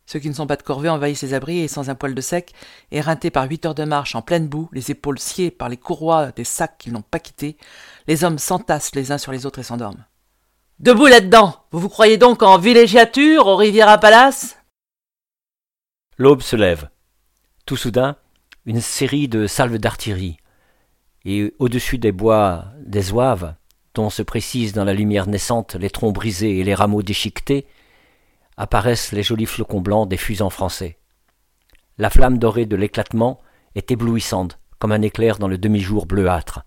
Ceux 0.06 0.20
qui 0.20 0.30
ne 0.30 0.34
sont 0.36 0.46
pas 0.46 0.56
de 0.56 0.62
corvée 0.62 0.90
envahissent 0.90 1.24
les 1.24 1.34
abris 1.34 1.60
et 1.60 1.68
sans 1.68 1.90
un 1.90 1.96
poil 1.96 2.14
de 2.14 2.22
sec, 2.22 2.54
éreintés 2.92 3.32
par 3.32 3.50
huit 3.50 3.66
heures 3.66 3.74
de 3.74 3.84
marche 3.84 4.14
en 4.14 4.22
pleine 4.22 4.48
boue, 4.48 4.70
les 4.72 4.92
épaules 4.92 5.18
sciées 5.18 5.50
par 5.50 5.68
les 5.68 5.78
courroies 5.78 6.32
des 6.32 6.44
sacs 6.44 6.78
qu'ils 6.78 6.94
n'ont 6.94 7.02
pas 7.02 7.18
quittés, 7.18 7.58
les 8.08 8.24
hommes 8.24 8.38
s'entassent 8.38 8.94
les 8.94 9.12
uns 9.12 9.18
sur 9.18 9.32
les 9.32 9.48
autres 9.48 9.60
et 9.60 9.64
s'endorment. 9.64 10.06
Debout 10.78 11.08
là-dedans 11.08 11.56
Vous 11.72 11.80
vous 11.80 11.90
croyez 11.90 12.18
donc 12.18 12.44
en 12.44 12.60
villégiature, 12.60 13.48
aux 13.48 13.56
rivières 13.56 13.90
à 13.90 13.98
palace? 13.98 14.58
L'aube 16.18 16.42
se 16.42 16.56
lève. 16.56 16.90
Tout 17.66 17.78
soudain, 17.78 18.16
une 18.66 18.82
série 18.82 19.28
de 19.28 19.48
salves 19.48 19.80
d'artillerie, 19.80 20.38
et 21.25 21.53
au-dessus 21.60 21.98
des 21.98 22.12
bois 22.12 22.65
des 22.79 23.12
oives, 23.12 23.55
dont 23.96 24.10
se 24.10 24.22
précisent 24.22 24.74
dans 24.74 24.84
la 24.84 24.94
lumière 24.94 25.27
naissante 25.27 25.75
les 25.75 25.89
troncs 25.89 26.13
brisés 26.13 26.60
et 26.60 26.63
les 26.63 26.75
rameaux 26.75 27.01
déchiquetés, 27.01 27.65
apparaissent 28.58 29.12
les 29.12 29.24
jolis 29.24 29.48
flocons 29.48 29.82
blancs 29.82 30.08
des 30.08 30.17
fusils 30.17 30.50
français. 30.50 30.98
La 31.98 32.10
flamme 32.10 32.38
dorée 32.38 32.65
de 32.65 32.75
l'éclatement 32.75 33.39
est 33.74 33.91
éblouissante, 33.91 34.60
comme 34.79 34.91
un 34.91 35.01
éclair 35.01 35.39
dans 35.39 35.48
le 35.48 35.58
demi-jour 35.58 36.05
bleuâtre. 36.05 36.63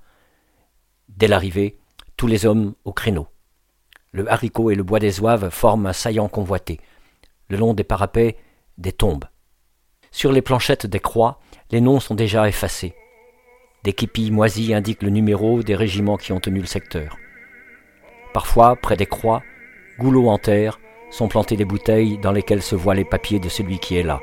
Dès 1.09 1.29
l'arrivée, 1.29 1.79
tous 2.17 2.27
les 2.27 2.47
hommes 2.47 2.75
au 2.85 2.93
créneau. 2.93 3.29
Le 4.13 4.31
haricot 4.31 4.71
et 4.71 4.75
le 4.75 4.83
bois 4.83 4.99
des 4.99 5.21
oives 5.21 5.51
forment 5.51 5.87
un 5.87 5.93
saillant 5.93 6.29
convoité. 6.29 6.81
Le 7.49 7.57
long 7.57 7.75
des 7.75 7.85
parapets, 7.85 8.37
des 8.79 8.93
tombes. 8.93 9.27
Sur 10.11 10.33
les 10.33 10.43
planchettes 10.43 10.87
des 10.87 11.01
croix, 11.01 11.41
les 11.71 11.81
noms 11.81 12.01
sont 12.01 12.15
déjà 12.15 12.49
effacés. 12.49 12.95
Des 13.85 13.93
képis 13.93 14.31
moisis 14.31 14.73
indiquent 14.73 15.03
le 15.03 15.11
numéro 15.11 15.63
des 15.63 15.77
régiments 15.77 16.17
qui 16.17 16.33
ont 16.33 16.41
tenu 16.41 16.61
le 16.61 16.67
secteur. 16.67 17.17
Parfois, 18.33 18.77
près 18.77 18.97
des 18.97 19.07
croix, 19.07 19.43
goulots 19.99 20.29
en 20.29 20.39
terre, 20.39 20.81
sont 21.11 21.29
plantées 21.29 21.57
des 21.57 21.65
bouteilles 21.65 22.19
dans 22.19 22.33
lesquelles 22.33 22.63
se 22.63 22.75
voient 22.75 22.95
les 22.95 23.05
papiers 23.05 23.39
de 23.39 23.49
celui 23.49 23.79
qui 23.79 23.97
est 23.97 24.03
là. 24.03 24.21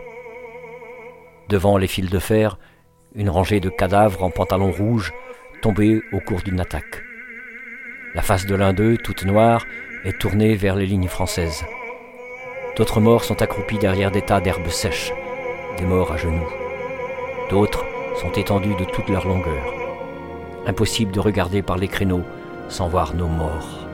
Devant 1.49 1.77
les 1.77 1.87
fils 1.87 2.09
de 2.09 2.19
fer, 2.19 2.59
une 3.15 3.29
rangée 3.29 3.59
de 3.59 3.69
cadavres 3.69 4.23
en 4.23 4.29
pantalon 4.29 4.71
rouge 4.71 5.13
tombés 5.61 6.01
au 6.11 6.19
cours 6.19 6.41
d'une 6.41 6.59
attaque. 6.59 7.01
La 8.13 8.21
face 8.21 8.45
de 8.45 8.55
l'un 8.55 8.73
d'eux, 8.73 8.97
toute 8.97 9.25
noire, 9.25 9.65
est 10.03 10.19
tournée 10.19 10.55
vers 10.55 10.75
les 10.75 10.85
lignes 10.85 11.07
françaises. 11.07 11.65
D'autres 12.75 12.99
morts 12.99 13.23
sont 13.23 13.41
accroupis 13.41 13.77
derrière 13.77 14.11
des 14.11 14.21
tas 14.21 14.41
d'herbes 14.41 14.67
sèches, 14.67 15.13
des 15.77 15.85
morts 15.85 16.11
à 16.11 16.17
genoux. 16.17 16.49
D'autres 17.49 17.85
sont 18.21 18.31
étendus 18.31 18.75
de 18.75 18.85
toute 18.85 19.09
leur 19.09 19.27
longueur. 19.27 19.65
Impossible 20.65 21.11
de 21.11 21.19
regarder 21.19 21.61
par 21.61 21.77
les 21.77 21.87
créneaux 21.87 22.23
sans 22.69 22.87
voir 22.87 23.13
nos 23.15 23.27
morts. 23.27 23.84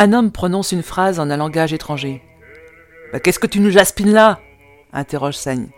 Un 0.00 0.14
homme 0.14 0.32
prononce 0.32 0.72
une 0.72 0.82
phrase 0.82 1.20
en 1.20 1.28
un 1.28 1.36
langage 1.36 1.74
étranger. 1.74 2.22
Bah, 3.12 3.20
Qu'est-ce 3.20 3.38
que 3.38 3.46
tu 3.46 3.60
nous 3.60 3.68
jaspines 3.70 4.14
là? 4.14 4.40
interroge 4.94 5.36
Saigne. 5.36 5.68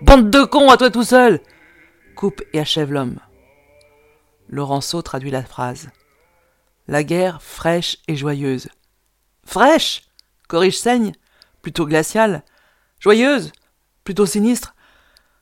Bande 0.00 0.30
de 0.30 0.42
cons 0.44 0.70
à 0.70 0.78
toi 0.78 0.90
tout 0.90 1.04
seul 1.04 1.38
coupe 2.16 2.40
et 2.54 2.60
achève 2.60 2.90
l'homme. 2.90 3.18
Laurenceau 4.48 5.02
traduit 5.02 5.30
la 5.30 5.42
phrase. 5.42 5.90
La 6.88 7.04
guerre 7.04 7.42
fraîche 7.42 7.98
et 8.08 8.16
joyeuse. 8.16 8.70
Fraîche? 9.44 10.04
corrige 10.48 10.78
Saigne, 10.78 11.12
plutôt 11.60 11.84
glaciale. 11.84 12.44
Joyeuse, 13.00 13.52
plutôt 14.02 14.24
sinistre. 14.24 14.74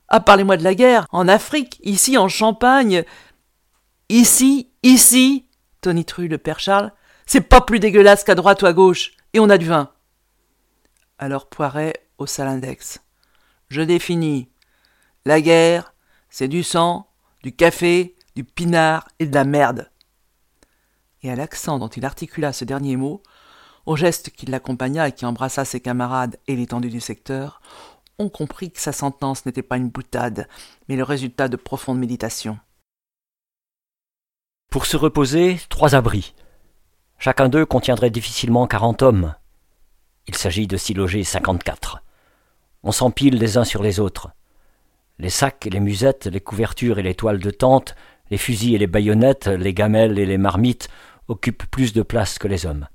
Ah, 0.09 0.19
parlez-moi 0.19 0.57
de 0.57 0.65
la 0.65 0.75
guerre, 0.75 1.07
en 1.13 1.29
Afrique, 1.29 1.79
ici, 1.85 2.19
en 2.19 2.27
Champagne. 2.27 3.05
Ici, 4.09 4.69
ici, 4.83 5.47
tonitru 5.81 6.27
le 6.27 6.39
père 6.39 6.59
Charles, 6.59 6.93
c'est 7.27 7.41
pas 7.41 7.61
plus 7.61 7.81
dégueulasse 7.81 8.25
qu'à 8.25 8.35
droite 8.35 8.63
ou 8.63 8.67
à 8.67 8.73
gauche, 8.73 9.13
et 9.33 9.41
on 9.41 9.51
a 9.51 9.59
du 9.59 9.67
vin. 9.67 9.93
Alors 11.19 11.49
Poiret 11.49 12.09
haussa 12.19 12.45
l'index. 12.45 13.01
Je 13.69 13.83
définis. 13.83 14.49
La 15.25 15.41
guerre, 15.41 15.95
c'est 16.29 16.49
du 16.49 16.63
sang, 16.63 17.09
du 17.43 17.55
café, 17.55 18.17
du 18.35 18.45
pinard 18.45 19.09
et 19.19 19.27
de 19.27 19.35
la 19.35 19.45
merde. 19.45 19.91
Et 21.23 21.31
à 21.31 21.37
l'accent 21.37 21.79
dont 21.79 21.89
il 21.89 22.05
articula 22.05 22.53
ce 22.53 22.65
dernier 22.65 22.97
mot, 22.97 23.23
au 23.87 23.97
geste 23.97 24.31
qui 24.31 24.47
l'accompagna 24.47 25.09
et 25.09 25.13
qui 25.13 25.27
embrassa 25.27 25.65
ses 25.65 25.81
camarades 25.81 26.39
et 26.47 26.57
l'étendue 26.57 26.91
du 26.91 27.01
secteur, 27.01 27.61
on 28.19 28.29
comprit 28.29 28.71
que 28.71 28.81
sa 28.81 28.93
sentence 28.93 29.47
n'était 29.47 29.63
pas 29.63 29.77
une 29.77 29.89
boutade, 29.89 30.49
mais 30.89 30.97
le 30.97 31.03
résultat 31.03 31.49
de 31.49 31.57
profondes 31.57 31.99
méditations. 31.99 32.59
Pour 34.71 34.87
se 34.87 34.97
reposer, 34.97 35.59
trois 35.69 35.95
abris. 35.95 36.35
Chacun 37.23 37.51
d'eux 37.51 37.67
contiendrait 37.67 38.09
difficilement 38.09 38.67
quarante 38.67 39.03
hommes. 39.03 39.35
Il 40.27 40.35
s'agit 40.35 40.67
de 40.67 40.79
s'y 40.79 40.95
loger 40.95 41.23
cinquante-quatre. 41.23 42.03
On 42.83 42.93
s'empile 42.93 43.37
les 43.37 43.59
uns 43.59 43.65
sur 43.65 43.83
les 43.83 44.01
autres. 44.01 44.31
Les 45.19 45.29
sacs 45.29 45.69
les 45.71 45.81
musettes, 45.81 46.25
les 46.25 46.41
couvertures 46.41 46.99
et 46.99 47.03
les 47.03 47.15
toiles 47.15 47.39
de 47.39 47.51
tente, 47.51 47.95
les 48.31 48.39
fusils 48.39 48.75
et 48.75 48.79
les 48.79 48.87
baïonnettes, 48.87 49.49
les 49.49 49.75
gamelles 49.75 50.19
et 50.19 50.25
les 50.25 50.39
marmites 50.39 50.89
occupent 51.29 51.71
plus 51.71 51.93
de 51.93 52.01
place 52.01 52.39
que 52.39 52.49
les 52.49 52.65
hommes. 52.65 52.89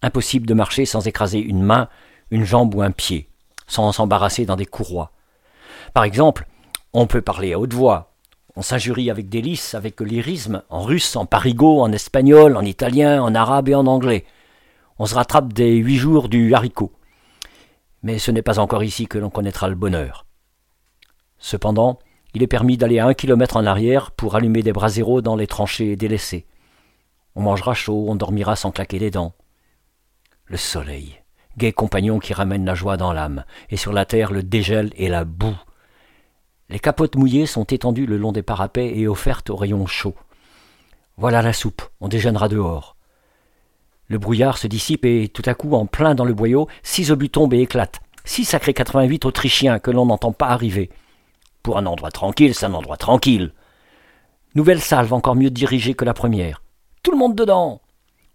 Impossible 0.00 0.46
de 0.46 0.54
marcher 0.54 0.86
sans 0.86 1.08
écraser 1.08 1.40
une 1.40 1.64
main, 1.64 1.88
une 2.30 2.44
jambe 2.44 2.72
ou 2.76 2.82
un 2.82 2.92
pied, 2.92 3.30
sans 3.66 3.90
s'embarrasser 3.90 4.46
dans 4.46 4.54
des 4.54 4.64
courroies. 4.64 5.10
Par 5.92 6.04
exemple, 6.04 6.46
on 6.92 7.08
peut 7.08 7.20
parler 7.20 7.52
à 7.54 7.58
haute 7.58 7.74
voix, 7.74 8.09
on 8.60 8.62
s'injurie 8.62 9.10
avec 9.10 9.30
délice, 9.30 9.74
avec 9.74 10.02
lyrisme, 10.02 10.62
en 10.68 10.82
russe, 10.82 11.16
en 11.16 11.24
parigot, 11.24 11.80
en 11.80 11.92
espagnol, 11.92 12.58
en 12.58 12.60
italien, 12.60 13.22
en 13.22 13.34
arabe 13.34 13.70
et 13.70 13.74
en 13.74 13.86
anglais. 13.86 14.26
On 14.98 15.06
se 15.06 15.14
rattrape 15.14 15.54
des 15.54 15.76
huit 15.76 15.96
jours 15.96 16.28
du 16.28 16.52
haricot. 16.52 16.92
Mais 18.02 18.18
ce 18.18 18.30
n'est 18.30 18.42
pas 18.42 18.58
encore 18.58 18.84
ici 18.84 19.06
que 19.06 19.16
l'on 19.16 19.30
connaîtra 19.30 19.70
le 19.70 19.76
bonheur. 19.76 20.26
Cependant, 21.38 22.00
il 22.34 22.42
est 22.42 22.46
permis 22.46 22.76
d'aller 22.76 22.98
à 22.98 23.06
un 23.06 23.14
kilomètre 23.14 23.56
en 23.56 23.64
arrière 23.64 24.10
pour 24.10 24.36
allumer 24.36 24.62
des 24.62 24.74
braséros 24.74 25.22
dans 25.22 25.36
les 25.36 25.46
tranchées 25.46 25.96
délaissées. 25.96 26.44
On 27.36 27.40
mangera 27.40 27.72
chaud, 27.72 28.04
on 28.08 28.14
dormira 28.14 28.56
sans 28.56 28.72
claquer 28.72 28.98
les 28.98 29.10
dents 29.10 29.32
le 30.44 30.58
soleil, 30.58 31.22
gai 31.56 31.72
compagnon 31.72 32.18
qui 32.18 32.34
ramène 32.34 32.66
la 32.66 32.74
joie 32.74 32.98
dans 32.98 33.14
l'âme, 33.14 33.44
et 33.70 33.78
sur 33.78 33.92
la 33.92 34.04
terre 34.04 34.32
le 34.32 34.42
dégel 34.42 34.90
et 34.96 35.08
la 35.08 35.24
boue. 35.24 35.56
Les 36.70 36.78
capotes 36.78 37.16
mouillées 37.16 37.46
sont 37.46 37.64
étendues 37.64 38.06
le 38.06 38.16
long 38.16 38.30
des 38.30 38.42
parapets 38.42 38.96
et 38.96 39.08
offertes 39.08 39.50
aux 39.50 39.56
rayons 39.56 39.86
chauds. 39.86 40.14
Voilà 41.16 41.42
la 41.42 41.52
soupe, 41.52 41.82
on 42.00 42.06
déjeunera 42.06 42.48
dehors. 42.48 42.96
Le 44.06 44.18
brouillard 44.18 44.56
se 44.56 44.68
dissipe 44.68 45.04
et 45.04 45.28
tout 45.28 45.42
à 45.46 45.54
coup, 45.54 45.74
en 45.74 45.86
plein 45.86 46.14
dans 46.14 46.24
le 46.24 46.32
boyau, 46.32 46.68
six 46.84 47.10
obus 47.10 47.28
tombent 47.28 47.54
et 47.54 47.62
éclatent. 47.62 48.00
Six 48.24 48.44
sacrés 48.44 48.72
88 48.72 49.24
Autrichiens 49.24 49.80
que 49.80 49.90
l'on 49.90 50.06
n'entend 50.06 50.30
pas 50.30 50.46
arriver. 50.46 50.90
Pour 51.64 51.76
un 51.76 51.86
endroit 51.86 52.12
tranquille, 52.12 52.54
c'est 52.54 52.66
un 52.66 52.74
endroit 52.74 52.96
tranquille. 52.96 53.52
Nouvelle 54.54 54.80
salve 54.80 55.12
encore 55.12 55.36
mieux 55.36 55.50
dirigée 55.50 55.94
que 55.94 56.04
la 56.04 56.14
première. 56.14 56.62
Tout 57.02 57.10
le 57.10 57.18
monde 57.18 57.34
dedans. 57.34 57.80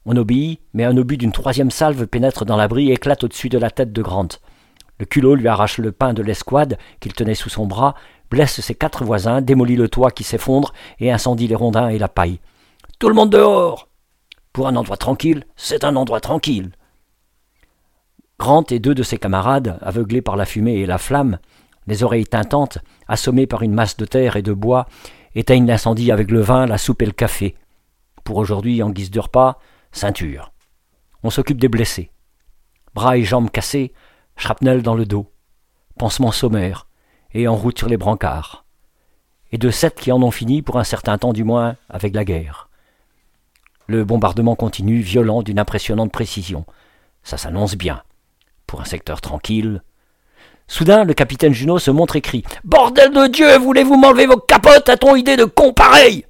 On 0.05 0.17
obéit, 0.17 0.59
mais 0.73 0.83
un 0.83 0.97
obus 0.97 1.17
d'une 1.17 1.31
troisième 1.31 1.71
salve 1.71 2.05
pénètre 2.05 2.43
dans 2.43 2.57
l'abri 2.57 2.89
et 2.89 2.93
éclate 2.93 3.23
au-dessus 3.23 3.49
de 3.49 3.57
la 3.57 3.71
tête 3.71 3.93
de 3.93 4.01
Grant. 4.01 4.27
Le 4.97 5.05
culot 5.05 5.35
lui 5.35 5.47
arrache 5.47 5.77
le 5.77 5.91
pain 5.91 6.13
de 6.13 6.21
l'escouade 6.21 6.77
qu'il 6.99 7.13
tenait 7.13 7.35
sous 7.35 7.49
son 7.49 7.65
bras, 7.65 7.95
blesse 8.29 8.61
ses 8.61 8.75
quatre 8.75 9.03
voisins, 9.03 9.41
démolit 9.41 9.75
le 9.75 9.89
toit 9.89 10.11
qui 10.11 10.23
s'effondre 10.23 10.73
et 10.99 11.11
incendie 11.11 11.47
les 11.47 11.55
rondins 11.55 11.89
et 11.89 11.97
la 11.97 12.07
paille. 12.07 12.39
Tout 12.99 13.09
le 13.09 13.15
monde 13.15 13.29
dehors 13.29 13.89
Pour 14.53 14.67
un 14.67 14.75
endroit 14.75 14.97
tranquille, 14.97 15.45
c'est 15.55 15.83
un 15.83 15.95
endroit 15.95 16.21
tranquille. 16.21 16.71
Grant 18.39 18.65
et 18.69 18.79
deux 18.79 18.95
de 18.95 19.03
ses 19.03 19.17
camarades, 19.17 19.79
aveuglés 19.81 20.21
par 20.21 20.35
la 20.35 20.45
fumée 20.45 20.75
et 20.75 20.85
la 20.85 20.97
flamme, 20.97 21.39
les 21.87 22.03
oreilles 22.03 22.25
tintantes, 22.25 22.79
assommés 23.07 23.47
par 23.47 23.61
une 23.61 23.73
masse 23.73 23.97
de 23.97 24.05
terre 24.05 24.35
et 24.35 24.41
de 24.41 24.53
bois, 24.53 24.87
éteignent 25.35 25.67
l'incendie 25.67 26.11
avec 26.11 26.31
le 26.31 26.41
vin, 26.41 26.65
la 26.65 26.77
soupe 26.77 27.01
et 27.01 27.05
le 27.05 27.11
café. 27.11 27.55
Pour 28.23 28.37
aujourd'hui, 28.37 28.81
en 28.81 28.89
guise 28.89 29.11
de 29.11 29.19
repas, 29.19 29.59
ceinture. 29.91 30.51
On 31.23 31.29
s'occupe 31.29 31.59
des 31.59 31.69
blessés. 31.69 32.11
Bras 32.93 33.17
et 33.17 33.23
jambes 33.23 33.51
cassés, 33.51 33.93
shrapnel 34.37 34.81
dans 34.81 34.95
le 34.95 35.05
dos, 35.05 35.31
pansement 35.97 36.31
sommaire, 36.31 36.87
et 37.35 37.47
en 37.47 37.55
route 37.55 37.77
sur 37.77 37.89
les 37.89 37.97
brancards. 37.97 38.63
Et 39.51 39.57
de 39.57 39.69
sept 39.69 39.99
qui 39.99 40.11
en 40.11 40.23
ont 40.23 40.31
fini, 40.31 40.61
pour 40.61 40.79
un 40.79 40.83
certain 40.83 41.17
temps 41.17 41.33
du 41.33 41.43
moins, 41.43 41.75
avec 41.89 42.15
la 42.15 42.23
guerre. 42.23 42.69
Le 43.87 44.03
bombardement 44.03 44.55
continue, 44.55 45.01
violent, 45.01 45.43
d'une 45.43 45.59
impressionnante 45.59 46.11
précision. 46.11 46.65
Ça 47.23 47.37
s'annonce 47.37 47.75
bien. 47.75 48.01
Pour 48.65 48.81
un 48.81 48.85
secteur 48.85 49.21
tranquille. 49.21 49.83
Soudain, 50.67 51.03
le 51.03 51.13
capitaine 51.13 51.53
Junot 51.53 51.77
se 51.77 51.91
montre 51.91 52.15
et 52.15 52.21
crie 52.21 52.43
Bordel 52.63 53.11
de 53.11 53.27
Dieu, 53.27 53.57
voulez-vous 53.59 53.97
m'enlever 53.97 54.25
vos 54.25 54.37
capotes 54.37 54.89
à 54.89 54.97
ton 54.97 55.15
idée 55.15 55.37
de 55.37 55.45
con 55.45 55.73
pareil? 55.73 56.25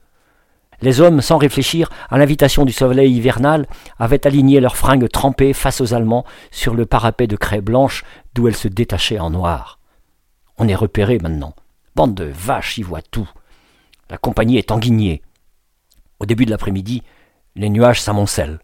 Les 0.82 1.00
hommes, 1.00 1.22
sans 1.22 1.38
réfléchir, 1.38 1.90
à 2.10 2.18
l'invitation 2.18 2.66
du 2.66 2.74
soleil 2.74 3.16
hivernal, 3.16 3.66
avaient 3.98 4.28
aligné 4.28 4.60
leurs 4.60 4.76
fringues 4.76 5.08
trempées 5.08 5.54
face 5.54 5.80
aux 5.80 5.94
Allemands 5.94 6.26
sur 6.52 6.74
le 6.74 6.86
parapet 6.86 7.28
de 7.28 7.38
craie 7.38 7.62
blanche 7.62 8.04
d'où 8.34 8.48
elles 8.48 8.58
se 8.58 8.68
détachaient 8.68 9.20
en 9.20 9.30
noir. 9.30 9.80
On 10.58 10.68
est 10.68 10.76
repéré 10.76 11.20
maintenant. 11.20 11.56
Bande 11.96 12.16
de 12.16 12.26
vaches 12.26 12.78
y 12.78 12.82
voit 12.82 13.02
tout. 13.02 13.30
La 14.10 14.18
compagnie 14.18 14.58
est 14.58 14.72
enguignée. 14.72 15.22
Au 16.20 16.26
début 16.26 16.46
de 16.46 16.52
l'après-midi, 16.52 17.04
les 17.56 17.70
nuages 17.70 18.02
s'amoncellent. 18.02 18.60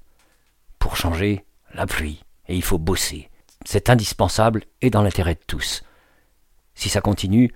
Pour 0.79 0.95
changer, 0.95 1.45
la 1.73 1.85
pluie, 1.85 2.23
et 2.47 2.55
il 2.55 2.63
faut 2.63 2.77
bosser. 2.77 3.29
C'est 3.65 3.89
indispensable 3.89 4.63
et 4.81 4.89
dans 4.89 5.03
l'intérêt 5.03 5.35
de 5.35 5.41
tous. 5.45 5.83
Si 6.75 6.89
ça 6.89 7.01
continue, 7.01 7.53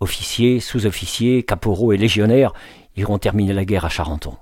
officiers, 0.00 0.60
sous-officiers, 0.60 1.42
caporaux 1.42 1.92
et 1.92 1.96
légionnaires 1.96 2.52
iront 2.96 3.18
terminer 3.18 3.52
la 3.52 3.64
guerre 3.64 3.84
à 3.84 3.88
Charenton. 3.88 4.36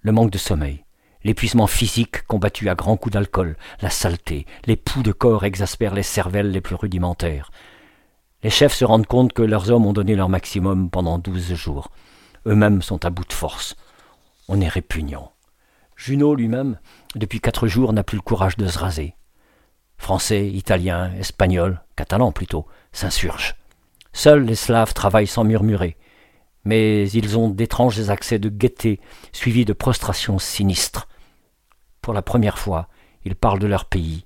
Le 0.00 0.12
manque 0.12 0.30
de 0.30 0.38
sommeil, 0.38 0.84
l'épuisement 1.22 1.66
physique 1.66 2.26
combattu 2.26 2.68
à 2.68 2.74
grands 2.74 2.96
coups 2.96 3.12
d'alcool, 3.12 3.56
la 3.80 3.90
saleté, 3.90 4.46
les 4.64 4.76
poux 4.76 5.02
de 5.02 5.12
corps 5.12 5.44
exaspèrent 5.44 5.94
les 5.94 6.02
cervelles 6.02 6.50
les 6.50 6.60
plus 6.60 6.74
rudimentaires. 6.74 7.50
Les 8.42 8.50
chefs 8.50 8.74
se 8.74 8.84
rendent 8.84 9.06
compte 9.06 9.32
que 9.32 9.42
leurs 9.42 9.70
hommes 9.70 9.86
ont 9.86 9.92
donné 9.92 10.16
leur 10.16 10.28
maximum 10.28 10.90
pendant 10.90 11.18
douze 11.18 11.54
jours. 11.54 11.90
Eux-mêmes 12.46 12.82
sont 12.82 13.04
à 13.04 13.10
bout 13.10 13.26
de 13.26 13.32
force. 13.32 13.76
On 14.48 14.60
est 14.60 14.68
répugnant. 14.68 15.32
Junot 15.96 16.34
lui-même, 16.34 16.78
depuis 17.14 17.40
quatre 17.40 17.66
jours, 17.66 17.92
n'a 17.92 18.02
plus 18.02 18.16
le 18.16 18.22
courage 18.22 18.56
de 18.56 18.66
se 18.66 18.78
raser. 18.78 19.14
Français, 19.98 20.48
Italiens, 20.48 21.12
Espagnols, 21.18 21.82
Catalans 21.96 22.32
plutôt, 22.32 22.66
s'insurgent. 22.92 23.56
Seuls 24.12 24.44
les 24.44 24.54
Slaves 24.54 24.94
travaillent 24.94 25.26
sans 25.26 25.44
murmurer 25.44 25.98
mais 26.64 27.08
ils 27.10 27.38
ont 27.38 27.48
d'étranges 27.48 28.10
accès 28.10 28.38
de 28.38 28.48
gaieté, 28.48 29.00
suivis 29.32 29.64
de 29.64 29.72
prostrations 29.72 30.38
sinistres. 30.38 31.08
Pour 32.02 32.14
la 32.14 32.22
première 32.22 32.58
fois, 32.58 32.88
ils 33.24 33.34
parlent 33.34 33.58
de 33.58 33.66
leur 33.66 33.86
pays, 33.86 34.24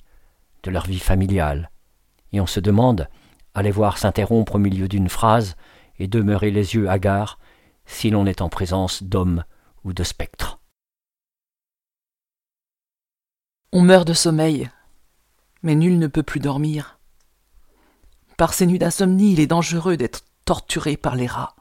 de 0.62 0.70
leur 0.70 0.86
vie 0.86 0.98
familiale, 0.98 1.70
et 2.32 2.40
on 2.40 2.46
se 2.46 2.60
demande, 2.60 3.08
à 3.54 3.62
les 3.62 3.70
voir 3.70 3.98
s'interrompre 3.98 4.56
au 4.56 4.58
milieu 4.58 4.88
d'une 4.88 5.08
phrase 5.08 5.56
et 5.98 6.08
demeurer 6.08 6.50
les 6.50 6.74
yeux 6.74 6.88
hagards, 6.88 7.38
si 7.86 8.10
l'on 8.10 8.26
est 8.26 8.42
en 8.42 8.48
présence 8.48 9.02
d'hommes 9.02 9.44
ou 9.84 9.92
de 9.92 10.02
spectres. 10.02 10.58
On 13.72 13.82
meurt 13.82 14.06
de 14.06 14.12
sommeil, 14.12 14.70
mais 15.62 15.74
nul 15.74 15.98
ne 15.98 16.06
peut 16.06 16.22
plus 16.22 16.40
dormir. 16.40 16.98
Par 18.36 18.54
ces 18.54 18.66
nuits 18.66 18.78
d'insomnie, 18.78 19.32
il 19.32 19.40
est 19.40 19.46
dangereux 19.46 19.96
d'être 19.96 20.22
torturé 20.44 20.96
par 20.96 21.14
les 21.16 21.26
rats. 21.26 21.54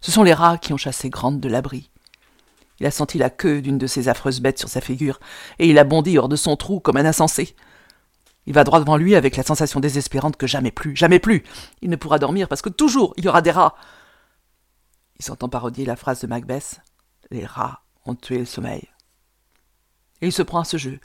Ce 0.00 0.10
sont 0.10 0.22
les 0.22 0.34
rats 0.34 0.58
qui 0.58 0.72
ont 0.72 0.78
chassé 0.78 1.10
Grande 1.10 1.40
de 1.40 1.48
l'abri. 1.48 1.90
Il 2.80 2.86
a 2.86 2.90
senti 2.90 3.18
la 3.18 3.30
queue 3.30 3.62
d'une 3.62 3.78
de 3.78 3.86
ces 3.86 4.08
affreuses 4.08 4.40
bêtes 4.40 4.58
sur 4.58 4.68
sa 4.68 4.80
figure, 4.80 5.20
et 5.58 5.68
il 5.68 5.78
a 5.78 5.84
bondi 5.84 6.18
hors 6.18 6.28
de 6.28 6.36
son 6.36 6.56
trou 6.56 6.80
comme 6.80 6.96
un 6.96 7.04
insensé. 7.04 7.54
Il 8.46 8.54
va 8.54 8.64
droit 8.64 8.80
devant 8.80 8.96
lui 8.96 9.14
avec 9.14 9.36
la 9.36 9.42
sensation 9.42 9.80
désespérante 9.80 10.36
que 10.36 10.46
jamais 10.46 10.72
plus, 10.72 10.96
jamais 10.96 11.20
plus, 11.20 11.44
il 11.80 11.90
ne 11.90 11.96
pourra 11.96 12.18
dormir 12.18 12.48
parce 12.48 12.62
que 12.62 12.68
toujours 12.68 13.14
il 13.16 13.24
y 13.24 13.28
aura 13.28 13.42
des 13.42 13.50
rats. 13.50 13.76
Il 15.18 15.24
s'entend 15.24 15.48
parodier 15.48 15.84
la 15.84 15.96
phrase 15.96 16.20
de 16.20 16.26
Macbeth 16.26 16.80
Les 17.30 17.46
rats 17.46 17.82
ont 18.04 18.14
tué 18.14 18.38
le 18.38 18.44
sommeil. 18.44 18.88
Et 20.20 20.26
il 20.26 20.32
se 20.32 20.42
prend 20.42 20.60
à 20.60 20.64
ce 20.64 20.76
jeu. 20.76 20.98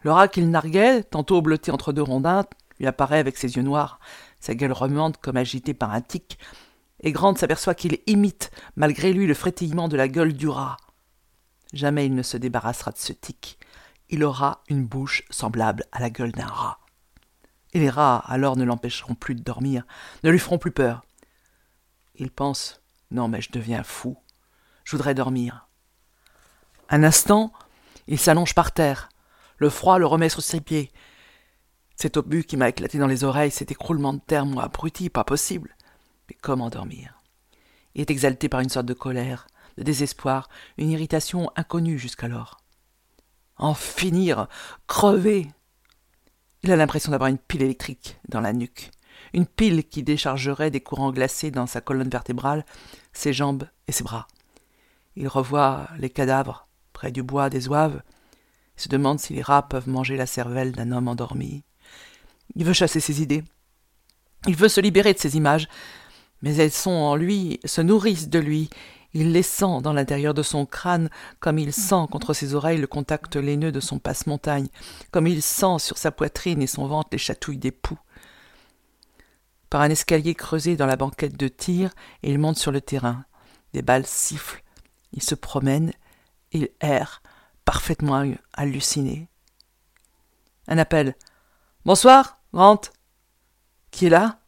Le 0.00 0.10
rat 0.10 0.28
qu'il 0.28 0.50
narguait, 0.50 1.04
tantôt 1.04 1.40
bleuté 1.42 1.70
entre 1.70 1.92
deux 1.92 2.02
rondins, 2.02 2.44
lui 2.80 2.86
apparaît 2.86 3.18
avec 3.18 3.36
ses 3.36 3.56
yeux 3.56 3.62
noirs, 3.62 4.00
sa 4.40 4.54
gueule 4.54 4.72
remuante 4.72 5.18
comme 5.18 5.36
agitée 5.36 5.74
par 5.74 5.92
un 5.92 6.00
tic, 6.00 6.38
et 7.02 7.12
Grant 7.12 7.34
s'aperçoit 7.34 7.74
qu'il 7.74 7.98
imite 8.06 8.50
malgré 8.76 9.12
lui 9.12 9.26
le 9.26 9.34
frétillement 9.34 9.88
de 9.88 9.96
la 9.96 10.08
gueule 10.08 10.32
du 10.32 10.48
rat. 10.48 10.76
Jamais 11.72 12.06
il 12.06 12.14
ne 12.14 12.22
se 12.22 12.36
débarrassera 12.36 12.90
de 12.90 12.98
ce 12.98 13.12
tic. 13.12 13.58
Il 14.12 14.24
aura 14.24 14.62
une 14.68 14.84
bouche 14.84 15.24
semblable 15.30 15.84
à 15.90 15.98
la 15.98 16.10
gueule 16.10 16.32
d'un 16.32 16.46
rat. 16.46 16.78
Et 17.72 17.80
les 17.80 17.88
rats 17.88 18.18
alors 18.18 18.58
ne 18.58 18.64
l'empêcheront 18.64 19.14
plus 19.14 19.34
de 19.34 19.42
dormir, 19.42 19.84
ne 20.22 20.28
lui 20.28 20.38
feront 20.38 20.58
plus 20.58 20.70
peur. 20.70 21.02
Il 22.16 22.30
pense 22.30 22.82
Non, 23.10 23.28
mais 23.28 23.40
je 23.40 23.50
deviens 23.50 23.82
fou. 23.82 24.18
Je 24.84 24.94
voudrais 24.94 25.14
dormir. 25.14 25.66
Un 26.90 27.04
instant, 27.04 27.54
il 28.06 28.18
s'allonge 28.18 28.54
par 28.54 28.72
terre. 28.72 29.08
Le 29.56 29.70
froid 29.70 29.98
le 29.98 30.04
remet 30.04 30.28
sur 30.28 30.42
ses 30.42 30.60
pieds. 30.60 30.92
Cet 31.96 32.18
obus 32.18 32.44
qui 32.44 32.58
m'a 32.58 32.68
éclaté 32.68 32.98
dans 32.98 33.06
les 33.06 33.24
oreilles, 33.24 33.50
cet 33.50 33.70
écroulement 33.70 34.12
de 34.12 34.20
terre, 34.20 34.44
moi, 34.44 34.64
abruti, 34.64 35.08
pas 35.08 35.24
possible. 35.24 35.74
Mais 36.28 36.36
comment 36.38 36.68
dormir? 36.68 37.18
Il 37.94 38.02
est 38.02 38.10
exalté 38.10 38.50
par 38.50 38.60
une 38.60 38.68
sorte 38.68 38.86
de 38.86 38.92
colère, 38.92 39.46
de 39.78 39.82
désespoir, 39.82 40.50
une 40.76 40.90
irritation 40.90 41.50
inconnue 41.56 41.98
jusqu'alors. 41.98 42.61
En 43.62 43.74
finir, 43.74 44.48
crever 44.88 45.46
Il 46.64 46.72
a 46.72 46.76
l'impression 46.76 47.12
d'avoir 47.12 47.30
une 47.30 47.38
pile 47.38 47.62
électrique 47.62 48.18
dans 48.28 48.40
la 48.40 48.52
nuque, 48.52 48.90
une 49.34 49.46
pile 49.46 49.84
qui 49.84 50.02
déchargerait 50.02 50.72
des 50.72 50.80
courants 50.80 51.12
glacés 51.12 51.52
dans 51.52 51.68
sa 51.68 51.80
colonne 51.80 52.08
vertébrale, 52.08 52.66
ses 53.12 53.32
jambes 53.32 53.68
et 53.86 53.92
ses 53.92 54.02
bras. 54.02 54.26
Il 55.14 55.28
revoit 55.28 55.86
les 56.00 56.10
cadavres 56.10 56.66
près 56.92 57.12
du 57.12 57.22
bois 57.22 57.50
des 57.50 57.68
et 57.68 58.00
se 58.74 58.88
demande 58.88 59.20
si 59.20 59.32
les 59.32 59.42
rats 59.42 59.68
peuvent 59.68 59.88
manger 59.88 60.16
la 60.16 60.26
cervelle 60.26 60.72
d'un 60.72 60.90
homme 60.90 61.06
endormi. 61.06 61.62
Il 62.56 62.64
veut 62.64 62.72
chasser 62.72 62.98
ses 62.98 63.22
idées. 63.22 63.44
Il 64.48 64.56
veut 64.56 64.68
se 64.68 64.80
libérer 64.80 65.14
de 65.14 65.20
ces 65.20 65.36
images, 65.36 65.68
mais 66.42 66.56
elles 66.56 66.72
sont 66.72 66.90
en 66.90 67.14
lui, 67.14 67.60
se 67.64 67.80
nourrissent 67.80 68.28
de 68.28 68.40
lui. 68.40 68.70
Il 69.14 69.32
les 69.32 69.42
sent 69.42 69.80
dans 69.82 69.92
l'intérieur 69.92 70.32
de 70.32 70.42
son 70.42 70.64
crâne, 70.64 71.10
comme 71.38 71.58
il 71.58 71.72
sent 71.72 72.06
contre 72.10 72.32
ses 72.32 72.54
oreilles 72.54 72.78
le 72.78 72.86
contact 72.86 73.36
laineux 73.36 73.72
de 73.72 73.80
son 73.80 73.98
passe-montagne, 73.98 74.68
comme 75.10 75.26
il 75.26 75.42
sent 75.42 75.78
sur 75.78 75.98
sa 75.98 76.10
poitrine 76.10 76.62
et 76.62 76.66
son 76.66 76.86
ventre 76.86 77.10
les 77.12 77.18
chatouilles 77.18 77.58
des 77.58 77.72
poux. 77.72 77.98
Par 79.68 79.82
un 79.82 79.90
escalier 79.90 80.34
creusé 80.34 80.76
dans 80.76 80.86
la 80.86 80.96
banquette 80.96 81.36
de 81.36 81.48
tir, 81.48 81.90
il 82.22 82.38
monte 82.38 82.58
sur 82.58 82.72
le 82.72 82.80
terrain. 82.80 83.24
Des 83.72 83.82
balles 83.82 84.06
sifflent. 84.06 84.62
Il 85.12 85.22
se 85.22 85.34
promène. 85.34 85.92
Il 86.52 86.68
erre, 86.80 87.22
parfaitement 87.64 88.22
halluciné. 88.52 89.28
Un 90.68 90.78
appel. 90.78 91.16
Bonsoir, 91.84 92.38
Grant. 92.52 92.82
Qui 93.90 94.06
est 94.06 94.10
là? 94.10 94.40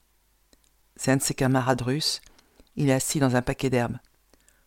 C'est 0.96 1.10
un 1.10 1.16
de 1.16 1.22
ses 1.22 1.34
camarades 1.34 1.82
russes. 1.82 2.20
Il 2.76 2.90
est 2.90 2.94
assis 2.94 3.18
dans 3.18 3.36
un 3.36 3.42
paquet 3.42 3.70
d'herbes. 3.70 3.98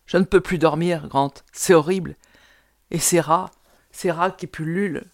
Je 0.08 0.16
ne 0.16 0.24
peux 0.24 0.40
plus 0.40 0.58
dormir, 0.58 1.06
Grant. 1.06 1.32
C'est 1.52 1.74
horrible. 1.74 2.16
Et 2.90 2.98
ces 2.98 3.20
rats, 3.20 3.50
ces 3.92 4.10
rats 4.10 4.30
qui 4.30 4.46
pullulent. 4.46 5.04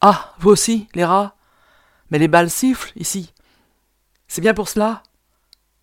Ah, 0.00 0.34
vous 0.38 0.50
aussi, 0.50 0.86
les 0.94 1.04
rats 1.04 1.34
Mais 2.10 2.18
les 2.18 2.28
balles 2.28 2.50
sifflent 2.50 2.92
ici. 2.94 3.32
C'est 4.28 4.42
bien 4.42 4.54
pour 4.54 4.68
cela 4.68 5.02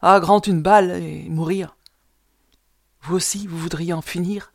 Ah, 0.02 0.20
Grant, 0.20 0.40
une 0.42 0.62
balle 0.62 0.92
et 0.92 1.28
mourir. 1.28 1.76
Vous 3.02 3.16
aussi, 3.16 3.48
vous 3.48 3.58
voudriez 3.58 3.92
en 3.92 4.02
finir 4.02 4.54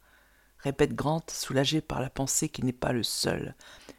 répète 0.63 0.95
Grant, 0.95 1.23
soulagé 1.29 1.81
par 1.81 2.01
la 2.01 2.11
pensée 2.11 2.49
qu'il 2.49 2.65
n'est 2.65 2.73
pas 2.73 2.93
le 2.93 3.03
seul 3.03 3.55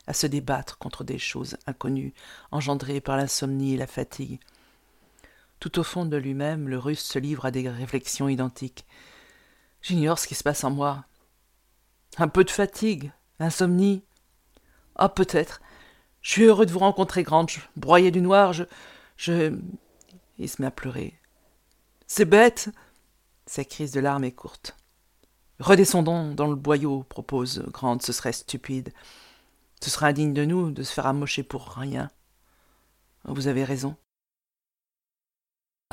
à 0.07 0.13
se 0.13 0.27
débattre 0.27 0.77
contre 0.77 1.03
des 1.03 1.19
choses 1.19 1.57
inconnues, 1.67 2.13
engendrées 2.51 3.01
par 3.01 3.17
l'insomnie 3.17 3.73
et 3.73 3.77
la 3.77 3.87
fatigue. 3.87 4.39
Tout 5.61 5.77
au 5.77 5.83
fond 5.83 6.05
de 6.05 6.17
lui-même, 6.17 6.67
le 6.67 6.79
russe 6.79 7.03
se 7.03 7.19
livre 7.19 7.45
à 7.45 7.51
des 7.51 7.69
réflexions 7.69 8.27
identiques. 8.27 8.83
J'ignore 9.83 10.17
ce 10.17 10.27
qui 10.27 10.33
se 10.33 10.41
passe 10.41 10.63
en 10.63 10.71
moi. 10.71 11.05
Un 12.17 12.27
peu 12.29 12.43
de 12.43 12.49
fatigue, 12.49 13.11
insomnie. 13.39 14.03
Ah, 14.95 15.07
peut-être. 15.07 15.61
Je 16.23 16.31
suis 16.31 16.43
heureux 16.45 16.65
de 16.65 16.71
vous 16.71 16.79
rencontrer, 16.79 17.21
Grant. 17.21 17.45
broyé 17.75 18.09
du 18.09 18.21
noir, 18.21 18.53
je. 18.53 18.63
je. 19.17 19.55
Il 20.39 20.49
se 20.49 20.59
met 20.59 20.67
à 20.67 20.71
pleurer. 20.71 21.19
C'est 22.07 22.25
bête. 22.25 22.69
Sa 23.45 23.63
crise 23.63 23.91
de 23.91 23.99
larmes 23.99 24.23
est 24.23 24.31
courte. 24.31 24.75
Redescendons 25.59 26.33
dans 26.33 26.47
le 26.47 26.55
boyau, 26.55 27.03
propose 27.03 27.59
Grant, 27.67 27.99
ce 27.99 28.13
serait 28.13 28.33
stupide. 28.33 28.93
Ce 29.79 29.91
serait 29.91 30.07
indigne 30.07 30.33
de 30.33 30.43
nous 30.43 30.71
de 30.71 30.81
se 30.81 30.91
faire 30.91 31.05
amocher 31.05 31.43
pour 31.43 31.69
rien. 31.69 32.09
Vous 33.25 33.45
avez 33.45 33.63
raison. 33.63 33.95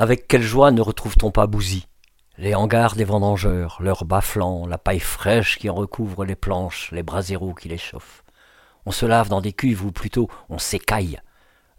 Avec 0.00 0.28
quelle 0.28 0.42
joie 0.42 0.70
ne 0.70 0.80
retrouve-t-on 0.80 1.32
pas 1.32 1.48
Bouzy? 1.48 1.88
Les 2.36 2.54
hangars 2.54 2.94
des 2.94 3.02
vendangeurs, 3.02 3.78
leurs 3.80 4.04
bas 4.04 4.22
la 4.68 4.78
paille 4.78 5.00
fraîche 5.00 5.58
qui 5.58 5.68
en 5.68 5.74
recouvre 5.74 6.24
les 6.24 6.36
planches, 6.36 6.92
les 6.92 7.02
braséros 7.02 7.52
qui 7.52 7.68
les 7.68 7.78
chauffent. 7.78 8.22
On 8.86 8.92
se 8.92 9.06
lave 9.06 9.28
dans 9.28 9.40
des 9.40 9.52
cuves 9.52 9.84
ou 9.84 9.90
plutôt 9.90 10.28
on 10.50 10.58
s'écaille. 10.58 11.18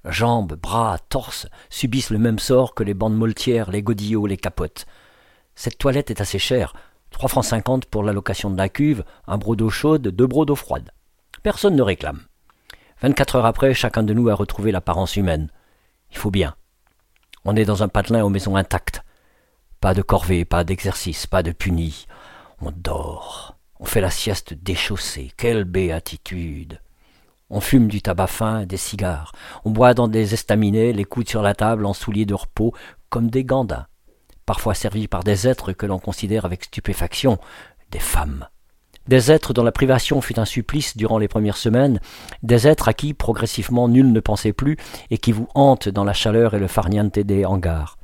Jambes, 0.03 0.55
bras, 0.61 0.97
torse 1.07 1.47
subissent 1.69 2.09
le 2.09 2.17
même 2.17 2.39
sort 2.39 2.75
que 2.75 2.83
les 2.83 2.93
bandes 2.93 3.15
moltières, 3.15 3.71
les 3.71 3.81
godillots, 3.81 4.27
les 4.27 4.35
capotes. 4.35 4.85
Cette 5.55 5.77
toilette 5.77 6.11
est 6.11 6.19
assez 6.19 6.39
chère, 6.39 6.73
Trois 7.11 7.29
francs 7.29 7.45
cinquante 7.45 7.85
pour 7.85 8.03
la 8.03 8.11
location 8.11 8.49
de 8.49 8.57
la 8.57 8.67
cuve, 8.67 9.05
un 9.27 9.37
broc 9.37 9.55
d'eau 9.55 9.69
chaude, 9.69 10.09
deux 10.09 10.27
brocs 10.27 10.45
d'eau. 10.45 10.57
Personne 11.41 11.77
ne 11.77 11.81
réclame. 11.81 12.23
Vingt-quatre 13.01 13.37
heures 13.37 13.45
après, 13.45 13.73
chacun 13.73 14.03
de 14.03 14.13
nous 14.13 14.27
a 14.27 14.35
retrouvé 14.35 14.73
l'apparence 14.73 15.15
humaine. 15.15 15.49
Il 16.11 16.17
faut 16.17 16.31
bien. 16.31 16.57
On 17.51 17.55
est 17.55 17.65
dans 17.65 17.81
un 17.81 17.87
patelin 17.87 18.23
aux 18.23 18.29
maisons 18.29 18.55
intactes. 18.55 19.01
Pas 19.81 19.95
de 19.95 20.03
corvée, 20.03 20.45
pas 20.45 20.63
d'exercice, 20.63 21.25
pas 21.25 21.41
de 21.41 21.51
puni. 21.51 22.05
On 22.61 22.69
dort. 22.69 23.57
On 23.79 23.85
fait 23.85 24.01
la 24.01 24.11
sieste 24.11 24.53
déchaussée. 24.53 25.31
Quelle 25.35 25.63
béatitude. 25.63 26.79
On 27.49 27.59
fume 27.59 27.87
du 27.87 28.03
tabac 28.03 28.27
fin, 28.27 28.67
des 28.67 28.77
cigares. 28.77 29.31
On 29.65 29.71
boit 29.71 29.95
dans 29.95 30.07
des 30.07 30.35
estaminets, 30.35 30.93
les 30.93 31.05
coudes 31.05 31.27
sur 31.27 31.41
la 31.41 31.55
table 31.55 31.87
en 31.87 31.93
souliers 31.93 32.27
de 32.27 32.35
repos, 32.35 32.75
comme 33.09 33.31
des 33.31 33.43
gandins 33.43 33.87
parfois 34.49 34.73
servis 34.73 35.07
par 35.07 35.23
des 35.23 35.47
êtres 35.47 35.73
que 35.73 35.85
l'on 35.85 35.99
considère 35.99 36.43
avec 36.43 36.63
stupéfaction, 36.63 37.37
des 37.91 37.99
femmes. 37.99 38.47
Des 39.09 39.31
êtres 39.31 39.53
dont 39.53 39.63
la 39.63 39.71
privation 39.71 40.21
fut 40.21 40.37
un 40.37 40.45
supplice 40.45 40.95
durant 40.95 41.17
les 41.17 41.27
premières 41.27 41.57
semaines, 41.57 41.99
des 42.43 42.67
êtres 42.67 42.89
à 42.89 42.93
qui 42.93 43.15
progressivement 43.15 43.89
nul 43.89 44.11
ne 44.11 44.19
pensait 44.19 44.53
plus 44.53 44.77
et 45.09 45.17
qui 45.17 45.31
vous 45.31 45.47
hantent 45.55 45.89
dans 45.89 46.03
la 46.03 46.13
chaleur 46.13 46.53
et 46.53 46.59
le 46.59 46.67
farniente 46.67 47.17
des 47.17 47.43
hangars. 47.43 47.97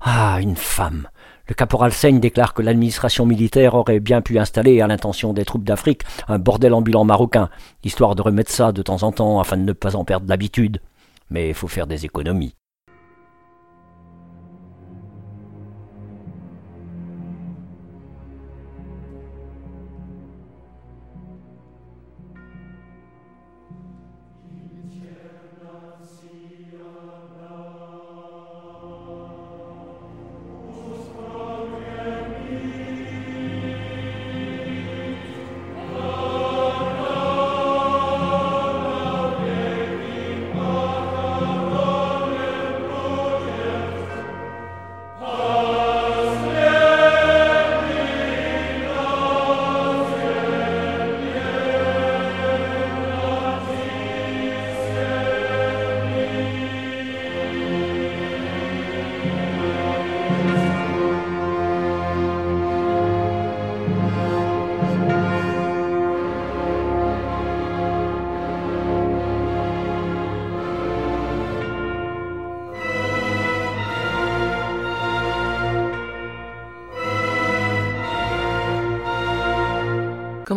Ah, 0.00 0.38
une 0.40 0.54
femme 0.54 1.08
le 1.48 1.54
caporal 1.54 1.92
Seigne 1.92 2.20
déclare 2.20 2.52
que 2.52 2.60
l'administration 2.60 3.24
militaire 3.24 3.74
aurait 3.74 4.00
bien 4.00 4.20
pu 4.20 4.38
installer, 4.38 4.82
à 4.82 4.86
l'intention 4.86 5.32
des 5.32 5.46
troupes 5.46 5.64
d'Afrique, 5.64 6.02
un 6.28 6.38
bordel 6.38 6.74
ambulant 6.74 7.04
marocain, 7.04 7.48
histoire 7.82 8.14
de 8.14 8.20
remettre 8.20 8.50
ça 8.50 8.70
de 8.70 8.82
temps 8.82 9.02
en 9.02 9.12
temps 9.12 9.40
afin 9.40 9.56
de 9.56 9.62
ne 9.62 9.72
pas 9.72 9.96
en 9.96 10.04
perdre 10.04 10.28
l'habitude. 10.28 10.82
Mais 11.30 11.48
il 11.48 11.54
faut 11.54 11.66
faire 11.66 11.86
des 11.86 12.04
économies. 12.04 12.54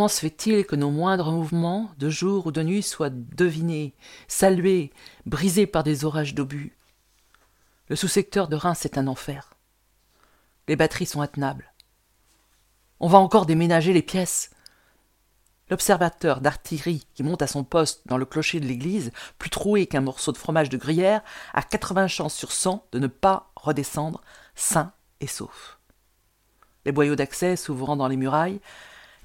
Comment 0.01 0.07
se 0.07 0.21
fait-il 0.21 0.65
que 0.65 0.75
nos 0.75 0.89
moindres 0.89 1.31
mouvements, 1.31 1.91
de 1.99 2.09
jour 2.09 2.47
ou 2.47 2.51
de 2.51 2.63
nuit, 2.63 2.81
soient 2.81 3.11
devinés, 3.11 3.93
salués, 4.27 4.91
brisés 5.27 5.67
par 5.67 5.83
des 5.83 6.05
orages 6.05 6.33
d'obus? 6.33 6.75
Le 7.87 7.95
sous-secteur 7.95 8.47
de 8.47 8.55
Reims 8.55 8.83
est 8.83 8.97
un 8.97 9.05
enfer. 9.05 9.53
Les 10.67 10.75
batteries 10.75 11.05
sont 11.05 11.21
intenables. 11.21 11.71
On 12.99 13.07
va 13.07 13.19
encore 13.19 13.45
déménager 13.45 13.93
les 13.93 14.01
pièces. 14.01 14.49
L'observateur 15.69 16.41
d'artillerie 16.41 17.05
qui 17.13 17.21
monte 17.21 17.43
à 17.43 17.47
son 17.47 17.63
poste 17.63 18.01
dans 18.07 18.17
le 18.17 18.25
clocher 18.25 18.59
de 18.59 18.65
l'église, 18.65 19.11
plus 19.37 19.51
troué 19.51 19.85
qu'un 19.85 20.01
morceau 20.01 20.31
de 20.31 20.37
fromage 20.37 20.69
de 20.69 20.77
gruyère, 20.77 21.21
a 21.53 21.61
80 21.61 22.07
chances 22.07 22.33
sur 22.33 22.51
100 22.51 22.87
de 22.91 22.97
ne 22.97 23.05
pas 23.05 23.51
redescendre 23.55 24.21
sain 24.55 24.93
et 25.19 25.27
sauf. 25.27 25.77
Les 26.85 26.91
boyaux 26.91 27.15
d'accès 27.15 27.55
s'ouvrant 27.55 27.95
dans 27.95 28.07
les 28.07 28.17
murailles, 28.17 28.61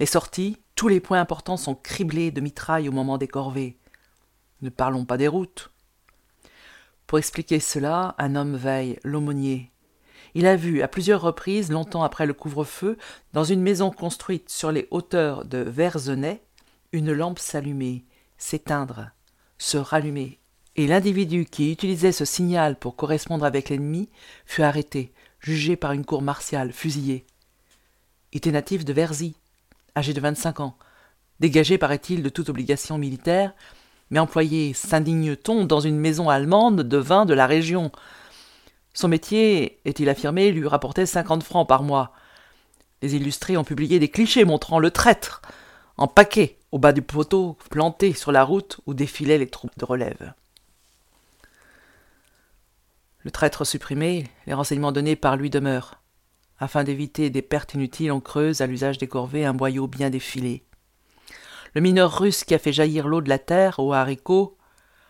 les 0.01 0.05
sorties, 0.05 0.59
tous 0.77 0.89
les 0.89 1.01
points 1.01 1.21
importants 1.21 1.57
sont 1.57 1.75
criblés 1.75 2.31
de 2.31 2.41
mitrailles 2.41 2.89
au 2.89 2.93
moment 2.93 3.19
des 3.19 3.27
corvées. 3.27 3.77
Ne 4.63 4.69
parlons 4.69 5.05
pas 5.05 5.17
des 5.17 5.27
routes. 5.27 5.73
Pour 7.07 7.19
expliquer 7.19 7.61
cela, 7.61 8.15
un 8.19 8.37
homme 8.37 8.57
veille, 8.57 8.99
l'aumônier, 9.03 9.73
il 10.35 10.47
a 10.47 10.55
vu 10.55 10.83
à 10.83 10.89
plusieurs 10.89 11.23
reprises, 11.23 11.73
longtemps 11.73 12.03
après 12.03 12.27
le 12.27 12.35
couvre-feu, 12.35 12.99
dans 13.33 13.45
une 13.45 13.63
maison 13.63 13.91
construite 13.91 14.51
sur 14.51 14.71
les 14.71 14.87
hauteurs 14.91 15.47
de 15.47 15.57
Verzenay, 15.57 16.43
une 16.93 17.13
lampe 17.13 17.39
s'allumer, 17.39 18.05
s'éteindre, 18.37 19.13
se 19.57 19.79
rallumer. 19.79 20.39
Et 20.77 20.87
l'individu 20.87 21.47
qui 21.47 21.73
utilisait 21.73 22.13
ce 22.13 22.27
signal 22.27 22.79
pour 22.79 22.97
correspondre 22.97 23.47
avec 23.47 23.71
l'ennemi 23.71 24.11
fut 24.45 24.61
arrêté, 24.61 25.11
jugé 25.41 25.75
par 25.75 25.93
une 25.93 26.05
cour 26.05 26.21
martiale, 26.21 26.71
fusillé. 26.71 27.25
Il 28.33 28.37
était 28.37 28.53
natif 28.53 28.85
de 28.85 28.93
Verzy, 28.93 29.37
âgé 29.97 30.13
de 30.13 30.21
vingt-cinq 30.21 30.61
ans, 30.61 30.77
dégagé, 31.41 31.79
paraît-il, 31.79 32.23
de 32.23 32.29
toute 32.29 32.49
obligation 32.49 32.99
militaire, 32.99 33.55
mais 34.11 34.19
employé, 34.19 34.73
s'indigne-t-on, 34.73 35.65
dans 35.65 35.81
une 35.81 35.99
maison 35.99 36.29
allemande 36.29 36.83
de 36.83 36.97
vin 36.97 37.25
de 37.25 37.35
la 37.35 37.47
région, 37.47 37.91
son 38.97 39.09
métier, 39.09 39.79
est-il 39.85 40.09
affirmé, 40.09 40.53
lui 40.53 40.67
rapportait 40.67 41.05
cinquante 41.05 41.43
francs 41.43 41.69
par 41.69 41.83
mois. 41.83 42.13
Les 43.03 43.15
illustrés 43.15 43.59
ont 43.59 43.65
publié 43.65 43.99
des 43.99 44.09
clichés 44.09 44.47
montrant 44.47 44.79
le 44.79 44.91
traître, 44.91 45.43
en 45.99 46.09
paquet, 46.09 46.59
au 46.73 46.79
bas 46.79 46.93
du 46.93 47.03
poteau, 47.03 47.59
planté 47.69 48.15
sur 48.15 48.33
la 48.33 48.43
route 48.43 48.81
où 48.87 48.95
défilaient 48.95 49.37
les 49.37 49.49
troupes 49.49 49.79
de 49.79 49.85
relève. 49.85 50.33
Le 53.19 53.31
traître 53.31 53.67
supprimé, 53.67 54.31
les 54.47 54.55
renseignements 54.55 54.93
donnés 54.93 55.17
par 55.17 55.37
lui 55.37 55.51
demeurent. 55.51 56.01
Afin 56.59 56.85
d'éviter 56.85 57.31
des 57.31 57.43
pertes 57.43 57.75
inutiles, 57.75 58.13
on 58.13 58.21
creuse 58.21 58.61
à 58.61 58.67
l'usage 58.67 58.99
des 58.99 59.09
corvées 59.09 59.45
un 59.45 59.55
boyau 59.55 59.87
bien 59.87 60.11
défilé. 60.11 60.65
Le 61.75 61.81
mineur 61.81 62.19
russe 62.19 62.45
qui 62.45 62.55
a 62.55 62.59
fait 62.59 62.73
jaillir 62.73 63.09
l'eau 63.09 63.21
de 63.21 63.29
la 63.29 63.39
terre 63.39 63.79
aux 63.79 63.93
haricots 63.93 64.57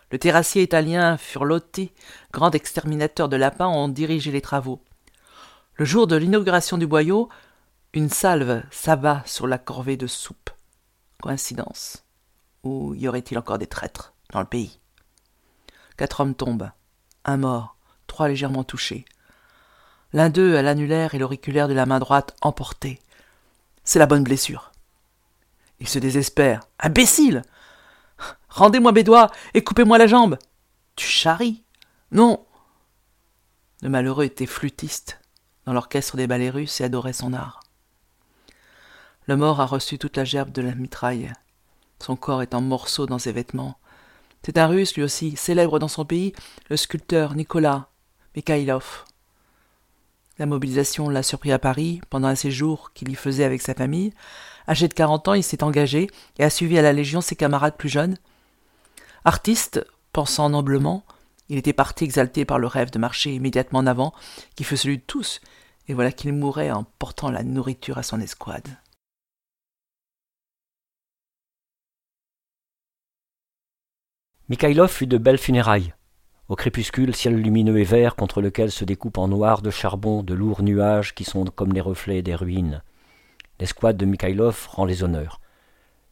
le 0.09 0.19
terrassier 0.19 0.63
italien 0.63 1.17
Furlotti, 1.17 1.91
grand 2.31 2.55
exterminateur 2.55 3.27
de 3.27 3.35
lapins, 3.35 3.67
ont 3.67 3.89
dirigé 3.89 4.31
les 4.31 4.41
travaux. 4.41 4.81
Le 5.73 5.83
jour 5.83 6.07
de 6.07 6.15
l'inauguration 6.15 6.77
du 6.77 6.87
boyau, 6.87 7.27
une 7.93 8.09
salve 8.09 8.63
s'abat 8.71 9.23
sur 9.25 9.47
la 9.47 9.57
corvée 9.57 9.97
de 9.97 10.07
soupe. 10.07 10.49
Coïncidence. 11.21 12.05
Ou 12.63 12.93
y 12.95 13.09
aurait-il 13.09 13.37
encore 13.37 13.57
des 13.57 13.67
traîtres 13.67 14.13
dans 14.31 14.39
le 14.39 14.45
pays? 14.45 14.79
Quatre 15.97 16.21
hommes 16.21 16.35
tombent. 16.35 16.71
Un 17.25 17.37
mort, 17.37 17.75
trois 18.07 18.29
légèrement 18.29 18.63
touchés. 18.63 19.03
L'un 20.13 20.29
d'eux 20.29 20.55
a 20.55 20.61
l'annulaire 20.61 21.15
et 21.15 21.19
l'auriculaire 21.19 21.67
de 21.67 21.73
la 21.73 21.85
main 21.85 21.99
droite 21.99 22.35
emportés. 22.41 22.99
C'est 23.83 23.99
la 23.99 24.05
bonne 24.05 24.23
blessure. 24.23 24.71
Il 25.79 25.87
se 25.87 25.99
désespère. 25.99 26.61
Imbécile 26.79 27.43
Rendez-moi 28.49 28.91
mes 28.91 29.03
doigts 29.03 29.31
et 29.53 29.63
coupez-moi 29.63 29.97
la 29.97 30.07
jambe. 30.07 30.37
Tu 30.95 31.05
charries? 31.05 31.63
Non. 32.11 32.45
Le 33.81 33.89
malheureux 33.89 34.25
était 34.25 34.45
flûtiste 34.45 35.19
dans 35.65 35.73
l'orchestre 35.73 36.17
des 36.17 36.27
ballets 36.27 36.49
russes 36.49 36.81
et 36.81 36.85
adorait 36.85 37.13
son 37.13 37.33
art. 37.33 37.59
Le 39.27 39.35
mort 39.35 39.59
a 39.59 39.65
reçu 39.65 39.99
toute 39.99 40.17
la 40.17 40.23
gerbe 40.23 40.51
de 40.51 40.61
la 40.61 40.73
mitraille. 40.73 41.33
Son 41.99 42.15
corps 42.15 42.41
est 42.41 42.55
en 42.55 42.61
morceaux 42.61 43.05
dans 43.05 43.19
ses 43.19 43.33
vêtements. 43.33 43.77
C'est 44.43 44.57
un 44.57 44.67
russe, 44.67 44.95
lui 44.95 45.03
aussi, 45.03 45.35
célèbre 45.35 45.77
dans 45.77 45.89
son 45.89 46.05
pays, 46.05 46.33
le 46.69 46.77
sculpteur 46.77 47.35
Nicolas 47.35 47.89
Mikhailov. 48.35 49.03
La 50.39 50.45
mobilisation 50.45 51.09
l'a 51.09 51.23
surpris 51.23 51.51
à 51.51 51.59
Paris 51.59 52.01
pendant 52.09 52.27
un 52.27 52.35
séjour 52.35 52.93
qu'il 52.93 53.09
y 53.09 53.15
faisait 53.15 53.43
avec 53.43 53.61
sa 53.61 53.73
famille. 53.73 54.13
Âgé 54.67 54.87
de 54.87 54.93
quarante 54.93 55.27
ans, 55.27 55.33
il 55.33 55.43
s'est 55.43 55.63
engagé 55.63 56.09
et 56.37 56.43
a 56.43 56.49
suivi 56.49 56.77
à 56.77 56.81
la 56.81 56.93
Légion 56.93 57.21
ses 57.21 57.35
camarades 57.35 57.77
plus 57.77 57.89
jeunes, 57.89 58.17
Artiste, 59.27 59.85
pensant 60.13 60.49
noblement, 60.49 61.03
il 61.49 61.57
était 61.57 61.73
parti 61.73 62.05
exalté 62.05 62.45
par 62.45 62.59
le 62.59 62.67
rêve 62.67 62.91
de 62.91 62.97
marcher 62.97 63.33
immédiatement 63.33 63.79
en 63.79 63.85
avant, 63.85 64.13
qui 64.55 64.63
fut 64.63 64.77
celui 64.77 64.99
de 64.99 65.03
tous, 65.05 65.41
et 65.89 65.93
voilà 65.93 66.13
qu'il 66.13 66.31
mourait 66.31 66.71
en 66.71 66.85
portant 66.97 67.29
la 67.29 67.43
nourriture 67.43 67.97
à 67.97 68.03
son 68.03 68.21
escouade. 68.21 68.69
Mikhailov 74.47 74.89
fut 74.89 75.07
de 75.07 75.17
belles 75.17 75.37
funérailles. 75.37 75.93
Au 76.49 76.55
crépuscule, 76.55 77.13
ciel 77.13 77.35
lumineux 77.35 77.77
et 77.77 77.83
vert 77.83 78.15
contre 78.15 78.41
lequel 78.41 78.71
se 78.71 78.85
découpent 78.85 79.17
en 79.17 79.27
noir 79.27 79.61
de 79.61 79.69
charbon 79.69 80.23
de 80.23 80.33
lourds 80.33 80.63
nuages 80.63 81.13
qui 81.13 81.25
sont 81.25 81.43
comme 81.43 81.73
les 81.73 81.81
reflets 81.81 82.21
des 82.21 82.35
ruines. 82.35 82.83
L'escouade 83.59 83.97
de 83.97 84.05
Mikhailov 84.05 84.67
rend 84.69 84.85
les 84.85 85.03
honneurs. 85.03 85.41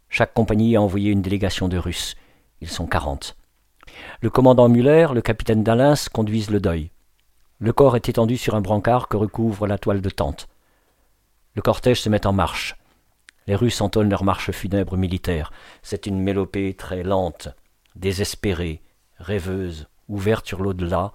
Chaque 0.09 0.33
compagnie 0.33 0.75
a 0.75 0.81
envoyé 0.81 1.11
une 1.11 1.21
délégation 1.21 1.69
de 1.69 1.77
Russes. 1.77 2.15
Ils 2.59 2.69
sont 2.69 2.85
quarante. 2.85 3.37
Le 4.19 4.29
commandant 4.29 4.67
Muller, 4.67 5.07
le 5.13 5.21
capitaine 5.21 5.63
d'Alens 5.63 6.09
conduisent 6.09 6.49
le 6.49 6.59
deuil. 6.59 6.91
Le 7.59 7.71
corps 7.71 7.95
est 7.95 8.09
étendu 8.09 8.35
sur 8.35 8.55
un 8.55 8.61
brancard 8.61 9.07
que 9.07 9.15
recouvre 9.15 9.67
la 9.67 9.77
toile 9.77 10.01
de 10.01 10.09
tente. 10.09 10.49
Le 11.53 11.61
cortège 11.61 12.01
se 12.01 12.09
met 12.09 12.27
en 12.27 12.33
marche. 12.33 12.75
Les 13.47 13.55
Russes 13.55 13.79
entonnent 13.79 14.09
leur 14.09 14.25
marche 14.25 14.51
funèbre 14.51 14.97
militaire. 14.97 15.53
C'est 15.81 16.07
une 16.07 16.19
mélopée 16.19 16.73
très 16.73 17.03
lente, 17.03 17.47
désespérée, 17.95 18.81
rêveuse, 19.17 19.87
ouverte 20.07 20.47
sur 20.47 20.61
l'au-delà, 20.61 21.13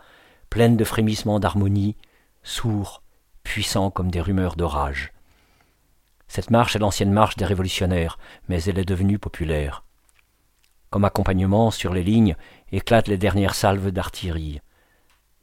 pleine 0.48 0.76
de 0.76 0.84
frémissements 0.84 1.40
d'harmonie, 1.40 1.96
sourd, 2.42 3.02
puissant 3.42 3.90
comme 3.90 4.10
des 4.10 4.20
rumeurs 4.20 4.56
d'orage. 4.56 5.12
Cette 6.28 6.50
marche 6.50 6.76
est 6.76 6.80
l'ancienne 6.80 7.12
marche 7.12 7.36
des 7.36 7.44
révolutionnaires, 7.44 8.18
mais 8.48 8.62
elle 8.64 8.78
est 8.78 8.84
devenue 8.84 9.18
populaire. 9.18 9.84
Comme 10.90 11.04
accompagnement 11.04 11.70
sur 11.70 11.92
les 11.92 12.04
lignes 12.04 12.36
éclatent 12.72 13.08
les 13.08 13.18
dernières 13.18 13.54
salves 13.54 13.90
d'artillerie. 13.90 14.60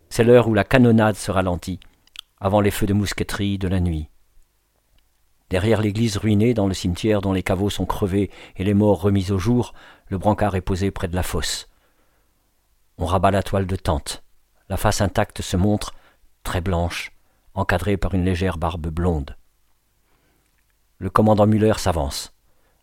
C'est 0.10 0.24
l'heure 0.24 0.48
où 0.48 0.54
la 0.54 0.64
canonnade 0.64 1.16
se 1.16 1.32
ralentit, 1.32 1.80
avant 2.40 2.62
les 2.62 2.72
feux 2.72 2.86
de 2.86 2.94
mousqueterie 2.94 3.58
de 3.58 3.68
la 3.68 3.80
nuit. 3.80 4.10
Derrière 5.50 5.82
l'église 5.82 6.18
ruinée 6.18 6.54
dans 6.54 6.68
le 6.68 6.74
cimetière 6.74 7.22
dont 7.22 7.32
les 7.32 7.44
caveaux 7.44 7.70
sont 7.70 7.86
crevés 7.86 8.30
et 8.58 8.64
les 8.64 8.74
morts 8.74 9.02
remis 9.02 9.32
au 9.32 9.38
jour, 9.38 9.74
le 10.08 10.18
brancard 10.18 10.56
est 10.56 10.62
posé 10.62 10.92
près 10.92 11.08
de 11.08 11.16
la 11.16 11.24
fosse. 11.24 11.70
On 12.98 13.06
rabat 13.06 13.32
la 13.32 13.44
toile 13.44 13.68
de 13.68 13.76
tente. 13.76 14.24
La 14.70 14.78
face 14.78 15.02
intacte 15.02 15.42
se 15.42 15.56
montre, 15.56 15.94
très 16.44 16.62
blanche, 16.62 17.12
encadrée 17.54 17.98
par 17.98 18.16
une 18.16 18.26
légère 18.26 18.58
barbe 18.58 18.88
blonde. 18.88 19.38
Le 20.98 21.10
commandant 21.10 21.46
Muller 21.46 21.74
s'avance. 21.78 22.34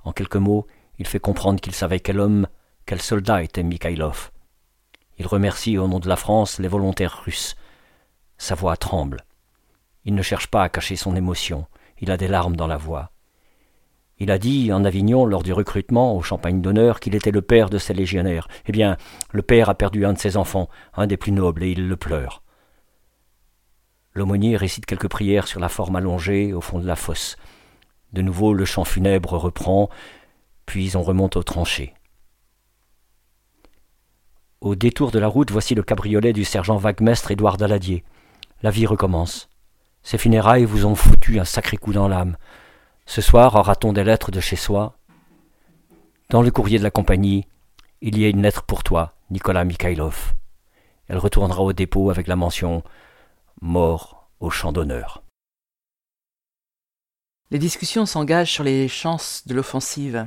En 0.05 0.13
quelques 0.13 0.37
mots, 0.37 0.67
il 0.99 1.07
fait 1.07 1.19
comprendre 1.19 1.61
qu'il 1.61 1.75
savait 1.75 1.99
quel 1.99 2.21
homme, 2.21 2.47
quel 2.87 3.03
soldat 3.03 3.43
était 3.43 3.65
Mikhailov. 3.65 4.31
Il 5.19 5.27
remercie 5.27 5.79
au 5.79 5.89
nom 5.89 5.99
de 5.99 6.09
la 6.09 6.17
France 6.17 6.59
les 6.59 6.69
volontaires 6.69 7.23
russes. 7.25 7.57
Sa 8.39 8.55
voix 8.55 8.77
tremble. 8.77 9.25
Il 10.05 10.15
ne 10.15 10.23
cherche 10.23 10.47
pas 10.47 10.63
à 10.63 10.69
cacher 10.69 10.97
son 10.97 11.17
émotion, 11.17 11.67
il 11.99 12.11
a 12.11 12.17
des 12.17 12.29
larmes 12.29 12.57
dans 12.57 12.67
la 12.67 12.77
voix. 12.77 13.11
Il 14.19 14.31
a 14.31 14.39
dit 14.39 14.73
en 14.73 14.85
Avignon 14.85 15.27
lors 15.27 15.43
du 15.43 15.53
recrutement 15.53 16.17
au 16.17 16.23
champagne 16.23 16.61
d'honneur 16.61 17.01
qu'il 17.01 17.15
était 17.15 17.33
le 17.33 17.43
père 17.43 17.69
de 17.69 17.79
ses 17.79 17.95
légionnaires. 17.95 18.49
Eh 18.67 18.73
bien, 18.73 18.97
le 19.33 19.43
père 19.43 19.69
a 19.69 19.75
perdu 19.75 20.07
un 20.07 20.13
de 20.13 20.19
ses 20.19 20.37
enfants, 20.37 20.69
un 20.95 21.07
des 21.07 21.17
plus 21.17 21.33
nobles, 21.33 21.65
et 21.65 21.71
il 21.73 21.89
le 21.89 21.97
pleure. 21.97 22.43
L'aumônier 24.15 24.57
récite 24.57 24.87
quelques 24.87 25.09
prières 25.09 25.49
sur 25.49 25.59
la 25.59 25.69
forme 25.69 25.97
allongée 25.97 26.53
au 26.53 26.61
fond 26.61 26.79
de 26.79 26.87
la 26.87 26.95
fosse. 26.95 27.37
De 28.13 28.23
nouveau 28.23 28.55
le 28.55 28.65
chant 28.65 28.85
funèbre 28.85 29.33
reprend, 29.33 29.91
puis 30.67 30.93
on 30.95 31.03
remonte 31.03 31.37
aux 31.37 31.43
tranchées. 31.43 31.95
Au 34.61 34.77
détour 34.77 35.11
de 35.11 35.19
la 35.19 35.27
route, 35.27 35.51
voici 35.51 35.75
le 35.75 35.83
cabriolet 35.83 36.33
du 36.33 36.45
sergent 36.45 36.77
vaguemestre 36.77 37.33
Édouard 37.33 37.57
Daladier. 37.57 38.05
La 38.63 38.71
vie 38.71 38.87
recommence. 38.87 39.51
Ces 40.05 40.17
funérailles 40.17 40.65
vous 40.65 40.87
ont 40.87 40.95
foutu 40.95 41.41
un 41.41 41.45
sacré 41.45 41.77
coup 41.77 41.93
dans 41.93 42.09
l'âme. 42.09 42.37
Ce 43.07 43.21
soir 43.21 43.55
aura-t-on 43.55 43.93
des 43.93 44.05
lettres 44.05 44.31
de 44.31 44.41
chez 44.41 44.57
soi? 44.57 44.97
Dans 46.31 46.43
le 46.43 46.51
courrier 46.51 46.79
de 46.79 46.83
la 46.83 46.91
compagnie, 46.91 47.47
il 48.01 48.19
y 48.19 48.25
a 48.25 48.29
une 48.29 48.43
lettre 48.43 48.63
pour 48.63 48.83
toi, 48.83 49.15
Nicolas 49.31 49.65
Mikhailov. 49.65 50.35
Elle 51.09 51.19
retournera 51.19 51.63
au 51.63 51.73
dépôt 51.73 52.11
avec 52.11 52.27
la 52.27 52.37
mention 52.37 52.83
Mort 53.61 54.29
au 54.41 54.51
champ 54.51 54.73
d'honneur. 54.73 55.23
Les 57.51 57.59
discussions 57.59 58.07
s'engagent 58.07 58.51
sur 58.51 58.65
les 58.65 58.89
chances 58.89 59.47
de 59.47 59.55
l'offensive. 59.55 60.25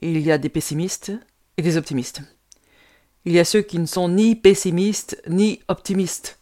Il 0.00 0.20
y 0.20 0.32
a 0.32 0.38
des 0.38 0.48
pessimistes 0.48 1.12
et 1.56 1.62
des 1.62 1.76
optimistes. 1.76 2.22
Il 3.26 3.32
y 3.32 3.38
a 3.38 3.44
ceux 3.44 3.62
qui 3.62 3.78
ne 3.78 3.86
sont 3.86 4.08
ni 4.08 4.34
pessimistes 4.34 5.22
ni 5.28 5.60
optimistes. 5.68 6.38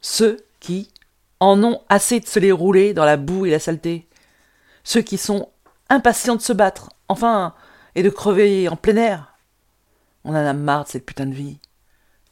Ceux 0.00 0.46
qui 0.60 0.90
en 1.40 1.62
ont 1.62 1.82
assez 1.88 2.20
de 2.20 2.26
se 2.26 2.38
les 2.38 2.52
rouler 2.52 2.94
dans 2.94 3.04
la 3.04 3.16
boue 3.16 3.46
et 3.46 3.50
la 3.50 3.58
saleté. 3.58 4.08
Ceux 4.82 5.02
qui 5.02 5.18
sont 5.18 5.50
impatients 5.88 6.36
de 6.36 6.42
se 6.42 6.52
battre, 6.52 6.90
enfin, 7.08 7.54
et 7.94 8.02
de 8.02 8.10
crever 8.10 8.68
en 8.68 8.76
plein 8.76 8.96
air. 8.96 9.34
On 10.24 10.30
en 10.30 10.34
a 10.36 10.52
marre 10.52 10.84
de 10.84 10.90
cette 10.90 11.06
putain 11.06 11.26
de 11.26 11.34
vie. 11.34 11.58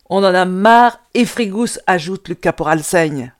On 0.09 0.19
en 0.19 0.35
a 0.35 0.45
marre 0.45 1.01
et 1.15 1.25
frigousse, 1.25 1.81
ajoute 1.87 2.29
le 2.29 2.35
caporal 2.35 2.83
Saigne. 2.83 3.35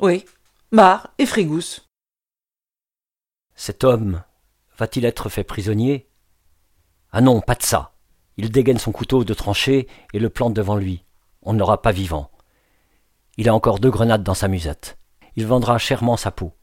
Oui, 0.00 0.24
marre 0.70 1.12
et 1.18 1.26
frigousse. 1.26 1.86
Cet 3.54 3.84
homme 3.84 4.22
va-t-il 4.78 5.04
être 5.04 5.28
fait 5.28 5.44
prisonnier? 5.44 6.08
Ah 7.10 7.20
non, 7.20 7.40
pas 7.40 7.54
de 7.54 7.62
ça. 7.62 7.92
Il 8.36 8.50
dégaine 8.50 8.78
son 8.78 8.92
couteau 8.92 9.24
de 9.24 9.34
tranchée 9.34 9.88
et 10.12 10.20
le 10.20 10.30
plante 10.30 10.54
devant 10.54 10.76
lui. 10.76 11.04
On 11.42 11.52
ne 11.52 11.58
l'aura 11.58 11.82
pas 11.82 11.90
vivant. 11.90 12.30
Il 13.40 13.48
a 13.48 13.54
encore 13.54 13.78
deux 13.78 13.90
grenades 13.90 14.24
dans 14.24 14.34
sa 14.34 14.48
musette. 14.48 14.98
Il 15.36 15.46
vendra 15.46 15.78
chèrement 15.78 16.16
sa 16.16 16.32
peau. 16.32 16.54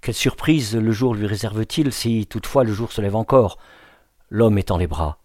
Quelle 0.00 0.14
surprise 0.14 0.74
le 0.74 0.92
jour 0.92 1.14
lui 1.14 1.26
réserve-t-il 1.26 1.92
si 1.92 2.26
toutefois 2.26 2.64
le 2.64 2.72
jour 2.72 2.90
se 2.90 3.02
lève 3.02 3.16
encore, 3.16 3.58
l'homme 4.30 4.56
étend 4.56 4.78
les 4.78 4.86
bras. 4.86 5.18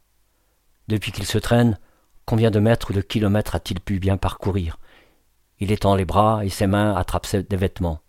Depuis 0.89 1.13
qu'il 1.13 1.25
se 1.25 1.37
traîne, 1.37 1.79
combien 2.25 2.51
de 2.51 2.59
mètres 2.59 2.91
ou 2.91 2.93
de 2.93 2.99
kilomètres 2.99 3.55
a-t-il 3.55 3.79
pu 3.79 3.99
bien 3.99 4.17
parcourir? 4.17 4.77
Il 5.61 5.71
étend 5.71 5.95
les 5.95 6.03
bras 6.03 6.43
et 6.43 6.49
ses 6.49 6.67
mains 6.67 6.93
attrapent 6.93 7.33
des 7.37 7.55
vêtements. 7.55 8.01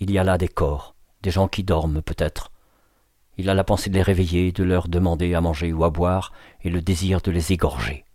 Il 0.00 0.10
y 0.10 0.16
a 0.16 0.24
là 0.24 0.38
des 0.38 0.48
corps, 0.48 0.94
des 1.20 1.30
gens 1.30 1.46
qui 1.46 1.62
dorment 1.62 2.00
peut-être. 2.00 2.52
Il 3.36 3.50
a 3.50 3.54
la 3.54 3.64
pensée 3.64 3.90
de 3.90 3.96
les 3.96 4.02
réveiller, 4.02 4.50
de 4.50 4.64
leur 4.64 4.88
demander 4.88 5.34
à 5.34 5.42
manger 5.42 5.74
ou 5.74 5.84
à 5.84 5.90
boire, 5.90 6.32
et 6.62 6.70
le 6.70 6.80
désir 6.80 7.20
de 7.20 7.30
les 7.30 7.52
égorger. 7.52 8.05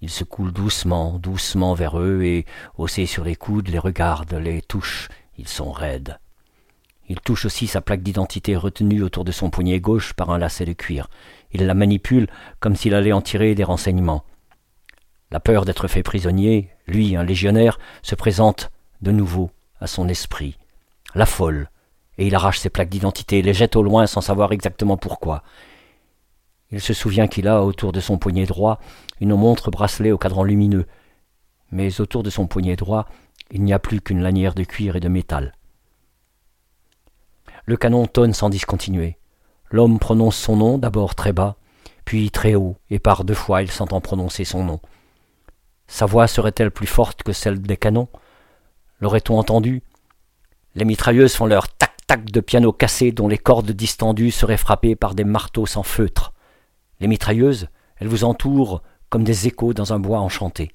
Il 0.00 0.10
se 0.10 0.24
coule 0.24 0.52
doucement, 0.52 1.18
doucement 1.18 1.74
vers 1.74 1.98
eux, 1.98 2.22
et, 2.22 2.46
haussé 2.76 3.06
sur 3.06 3.24
les 3.24 3.36
coudes, 3.36 3.68
les 3.68 3.78
regarde, 3.78 4.32
les 4.34 4.62
touche. 4.62 5.08
Ils 5.38 5.48
sont 5.48 5.72
raides. 5.72 6.18
Il 7.08 7.20
touche 7.20 7.46
aussi 7.46 7.66
sa 7.66 7.80
plaque 7.80 8.02
d'identité 8.02 8.54
retenue 8.54 9.02
autour 9.02 9.24
de 9.24 9.32
son 9.32 9.50
poignet 9.50 9.80
gauche 9.80 10.12
par 10.12 10.30
un 10.30 10.38
lacet 10.38 10.66
de 10.66 10.72
cuir. 10.72 11.08
Il 11.52 11.66
la 11.66 11.74
manipule 11.74 12.28
comme 12.60 12.76
s'il 12.76 12.94
allait 12.94 13.12
en 13.12 13.22
tirer 13.22 13.54
des 13.54 13.64
renseignements. 13.64 14.24
La 15.30 15.40
peur 15.40 15.64
d'être 15.64 15.88
fait 15.88 16.02
prisonnier, 16.02 16.70
lui, 16.86 17.16
un 17.16 17.24
légionnaire, 17.24 17.78
se 18.02 18.14
présente 18.14 18.70
de 19.00 19.10
nouveau 19.10 19.50
à 19.80 19.86
son 19.86 20.08
esprit. 20.08 20.58
La 21.14 21.26
folle, 21.26 21.70
et 22.18 22.26
il 22.26 22.34
arrache 22.34 22.58
ses 22.58 22.70
plaques 22.70 22.88
d'identité 22.88 23.42
les 23.42 23.54
jette 23.54 23.76
au 23.76 23.82
loin 23.82 24.06
sans 24.06 24.20
savoir 24.20 24.52
exactement 24.52 24.96
pourquoi. 24.96 25.42
Il 26.70 26.80
se 26.80 26.92
souvient 26.92 27.28
qu'il 27.28 27.48
a, 27.48 27.62
autour 27.62 27.92
de 27.92 28.00
son 28.00 28.18
poignet 28.18 28.46
droit, 28.46 28.78
une 29.20 29.34
montre 29.34 29.70
bracelet 29.70 30.12
au 30.12 30.18
cadran 30.18 30.44
lumineux, 30.44 30.86
mais 31.70 32.00
autour 32.00 32.22
de 32.22 32.30
son 32.30 32.46
poignet 32.46 32.76
droit, 32.76 33.06
il 33.50 33.62
n'y 33.62 33.72
a 33.72 33.78
plus 33.78 34.00
qu'une 34.00 34.22
lanière 34.22 34.54
de 34.54 34.64
cuir 34.64 34.96
et 34.96 35.00
de 35.00 35.08
métal. 35.08 35.54
Le 37.64 37.76
canon 37.76 38.06
tonne 38.06 38.34
sans 38.34 38.50
discontinuer. 38.50 39.18
L'homme 39.70 39.98
prononce 39.98 40.36
son 40.36 40.56
nom, 40.56 40.78
d'abord 40.78 41.14
très 41.14 41.32
bas, 41.32 41.56
puis 42.04 42.30
très 42.30 42.54
haut, 42.54 42.76
et 42.90 42.98
par 42.98 43.24
deux 43.24 43.34
fois 43.34 43.62
il 43.62 43.70
s'entend 43.70 44.00
prononcer 44.00 44.44
son 44.44 44.64
nom. 44.64 44.80
Sa 45.86 46.06
voix 46.06 46.26
serait-elle 46.26 46.70
plus 46.70 46.86
forte 46.86 47.22
que 47.22 47.32
celle 47.32 47.60
des 47.60 47.76
canons? 47.76 48.08
L'aurait-on 49.00 49.38
entendu? 49.38 49.82
Les 50.74 50.84
mitrailleuses 50.84 51.34
font 51.34 51.46
leur 51.46 51.68
tac 51.68 51.88
tac 52.08 52.24
de 52.24 52.40
piano 52.40 52.72
cassé 52.72 53.12
dont 53.12 53.28
les 53.28 53.36
cordes 53.36 53.70
distendues 53.70 54.30
seraient 54.30 54.56
frappées 54.56 54.96
par 54.96 55.14
des 55.14 55.24
marteaux 55.24 55.66
sans 55.66 55.82
feutre. 55.82 56.32
Les 57.00 57.08
mitrailleuses, 57.08 57.68
elles 57.96 58.08
vous 58.08 58.24
entourent 58.24 58.82
comme 59.08 59.24
des 59.24 59.46
échos 59.46 59.72
dans 59.72 59.92
un 59.92 59.98
bois 59.98 60.20
enchanté. 60.20 60.72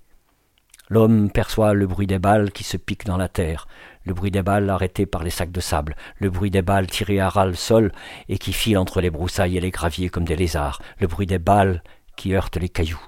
L'homme 0.89 1.31
perçoit 1.31 1.73
le 1.73 1.87
bruit 1.87 2.07
des 2.07 2.19
balles 2.19 2.51
qui 2.51 2.63
se 2.63 2.77
piquent 2.77 3.05
dans 3.05 3.17
la 3.17 3.29
terre, 3.29 3.67
le 4.03 4.13
bruit 4.13 4.31
des 4.31 4.43
balles 4.43 4.69
arrêtées 4.69 5.05
par 5.05 5.23
les 5.23 5.29
sacs 5.29 5.51
de 5.51 5.61
sable, 5.61 5.95
le 6.17 6.29
bruit 6.29 6.51
des 6.51 6.61
balles 6.61 6.87
tirées 6.87 7.19
à 7.19 7.29
ras 7.29 7.45
le 7.45 7.53
sol 7.53 7.91
et 8.27 8.37
qui 8.37 8.53
filent 8.53 8.77
entre 8.77 8.99
les 8.99 9.09
broussailles 9.09 9.57
et 9.57 9.61
les 9.61 9.71
graviers 9.71 10.09
comme 10.09 10.25
des 10.25 10.35
lézards, 10.35 10.81
le 10.99 11.07
bruit 11.07 11.25
des 11.25 11.39
balles 11.39 11.81
qui 12.15 12.35
heurtent 12.35 12.57
les 12.57 12.69
cailloux. 12.69 13.07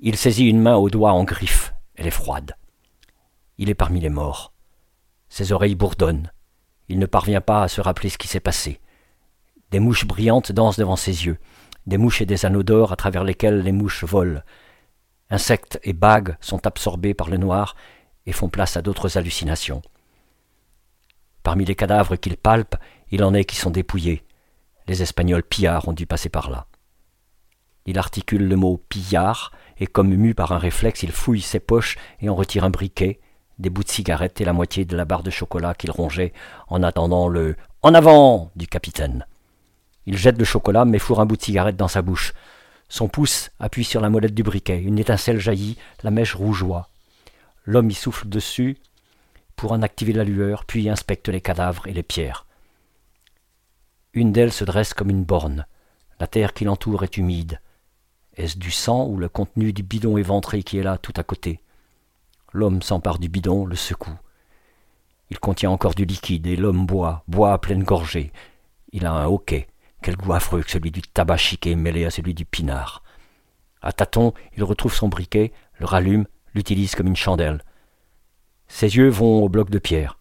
Il 0.00 0.16
saisit 0.16 0.48
une 0.48 0.60
main 0.60 0.76
au 0.76 0.90
doigt 0.90 1.12
en 1.12 1.24
griffe, 1.24 1.74
elle 1.94 2.06
est 2.06 2.10
froide. 2.10 2.56
Il 3.58 3.70
est 3.70 3.74
parmi 3.74 4.00
les 4.00 4.10
morts. 4.10 4.52
Ses 5.28 5.52
oreilles 5.52 5.76
bourdonnent, 5.76 6.30
il 6.88 6.98
ne 6.98 7.06
parvient 7.06 7.40
pas 7.40 7.62
à 7.62 7.68
se 7.68 7.80
rappeler 7.80 8.10
ce 8.10 8.18
qui 8.18 8.28
s'est 8.28 8.40
passé. 8.40 8.80
Des 9.70 9.80
mouches 9.80 10.06
brillantes 10.06 10.52
dansent 10.52 10.76
devant 10.76 10.96
ses 10.96 11.24
yeux, 11.24 11.38
des 11.86 11.98
mouches 11.98 12.22
et 12.22 12.26
des 12.26 12.46
anneaux 12.46 12.62
d'or 12.62 12.92
à 12.92 12.96
travers 12.96 13.24
lesquels 13.24 13.60
les 13.60 13.72
mouches 13.72 14.04
volent. 14.04 14.40
Insectes 15.30 15.80
et 15.82 15.92
bagues 15.92 16.36
sont 16.40 16.66
absorbés 16.66 17.14
par 17.14 17.30
le 17.30 17.38
noir 17.38 17.74
et 18.26 18.32
font 18.32 18.48
place 18.48 18.76
à 18.76 18.82
d'autres 18.82 19.18
hallucinations. 19.18 19.82
Parmi 21.42 21.64
les 21.64 21.74
cadavres 21.74 22.16
qu'il 22.16 22.36
palpe, 22.36 22.76
il 23.10 23.24
en 23.24 23.34
est 23.34 23.44
qui 23.44 23.56
sont 23.56 23.70
dépouillés. 23.70 24.24
Les 24.86 25.02
Espagnols 25.02 25.42
pillards 25.42 25.88
ont 25.88 25.92
dû 25.92 26.06
passer 26.06 26.28
par 26.28 26.50
là. 26.50 26.66
Il 27.86 27.98
articule 27.98 28.46
le 28.46 28.56
mot 28.56 28.80
pillard, 28.88 29.52
et 29.78 29.86
comme 29.86 30.14
mu 30.14 30.34
par 30.34 30.52
un 30.52 30.58
réflexe, 30.58 31.02
il 31.02 31.10
fouille 31.10 31.40
ses 31.40 31.60
poches 31.60 31.96
et 32.20 32.28
en 32.28 32.34
retire 32.34 32.64
un 32.64 32.70
briquet, 32.70 33.20
des 33.58 33.70
bouts 33.70 33.82
de 33.82 33.88
cigarettes 33.88 34.40
et 34.40 34.44
la 34.44 34.52
moitié 34.52 34.84
de 34.84 34.96
la 34.96 35.04
barre 35.04 35.22
de 35.22 35.30
chocolat 35.30 35.74
qu'il 35.74 35.90
rongeait 35.90 36.32
en 36.68 36.82
attendant 36.82 37.28
le 37.28 37.56
En 37.82 37.94
avant 37.94 38.52
du 38.54 38.66
capitaine. 38.68 39.26
Il 40.06 40.16
jette 40.16 40.38
le 40.38 40.44
chocolat 40.44 40.84
mais 40.84 40.98
fourre 40.98 41.20
un 41.20 41.26
bout 41.26 41.36
de 41.36 41.42
cigarette 41.42 41.76
dans 41.76 41.88
sa 41.88 42.02
bouche. 42.02 42.32
Son 42.88 43.08
pouce 43.08 43.50
appuie 43.58 43.84
sur 43.84 44.00
la 44.00 44.10
molette 44.10 44.34
du 44.34 44.42
briquet. 44.42 44.80
Une 44.80 44.98
étincelle 44.98 45.40
jaillit, 45.40 45.78
la 46.02 46.10
mèche 46.10 46.34
rougeoie. 46.34 46.88
L'homme 47.64 47.90
y 47.90 47.94
souffle 47.94 48.28
dessus 48.28 48.78
pour 49.56 49.72
en 49.72 49.82
activer 49.82 50.12
la 50.12 50.24
lueur, 50.24 50.64
puis 50.64 50.88
inspecte 50.88 51.28
les 51.28 51.40
cadavres 51.40 51.86
et 51.86 51.92
les 51.92 52.02
pierres. 52.02 52.46
Une 54.12 54.32
d'elles 54.32 54.52
se 54.52 54.64
dresse 54.64 54.92
comme 54.92 55.10
une 55.10 55.24
borne. 55.24 55.66
La 56.20 56.26
terre 56.26 56.52
qui 56.52 56.64
l'entoure 56.64 57.04
est 57.04 57.16
humide. 57.16 57.60
Est-ce 58.36 58.58
du 58.58 58.70
sang 58.70 59.06
ou 59.06 59.16
le 59.16 59.28
contenu 59.28 59.72
du 59.72 59.82
bidon 59.82 60.18
éventré 60.18 60.62
qui 60.62 60.78
est 60.78 60.82
là 60.82 60.98
tout 60.98 61.14
à 61.16 61.22
côté? 61.22 61.60
L'homme 62.52 62.82
s'empare 62.82 63.18
du 63.18 63.28
bidon, 63.28 63.64
le 63.64 63.76
secoue. 63.76 64.18
Il 65.30 65.38
contient 65.38 65.70
encore 65.70 65.94
du 65.94 66.04
liquide, 66.04 66.46
et 66.46 66.56
l'homme 66.56 66.84
boit, 66.84 67.24
boit 67.26 67.52
à 67.52 67.58
pleine 67.58 67.84
gorgée. 67.84 68.32
Il 68.92 69.06
a 69.06 69.12
un 69.12 69.26
hoquet, 69.26 69.68
quel 70.02 70.16
goût 70.16 70.34
affreux 70.34 70.62
que 70.62 70.70
celui 70.70 70.90
du 70.90 71.00
tabac 71.00 71.38
chiqué 71.38 71.74
mêlé 71.74 72.04
à 72.04 72.10
celui 72.10 72.34
du 72.34 72.44
pinard. 72.44 73.02
À 73.80 73.92
tâtons, 73.92 74.34
il 74.56 74.64
retrouve 74.64 74.94
son 74.94 75.08
briquet, 75.08 75.52
le 75.78 75.86
rallume, 75.86 76.26
l'utilise 76.54 76.94
comme 76.94 77.06
une 77.06 77.16
chandelle. 77.16 77.64
Ses 78.68 78.96
yeux 78.96 79.08
vont 79.08 79.42
au 79.42 79.48
bloc 79.48 79.70
de 79.70 79.78
pierre. 79.78 80.18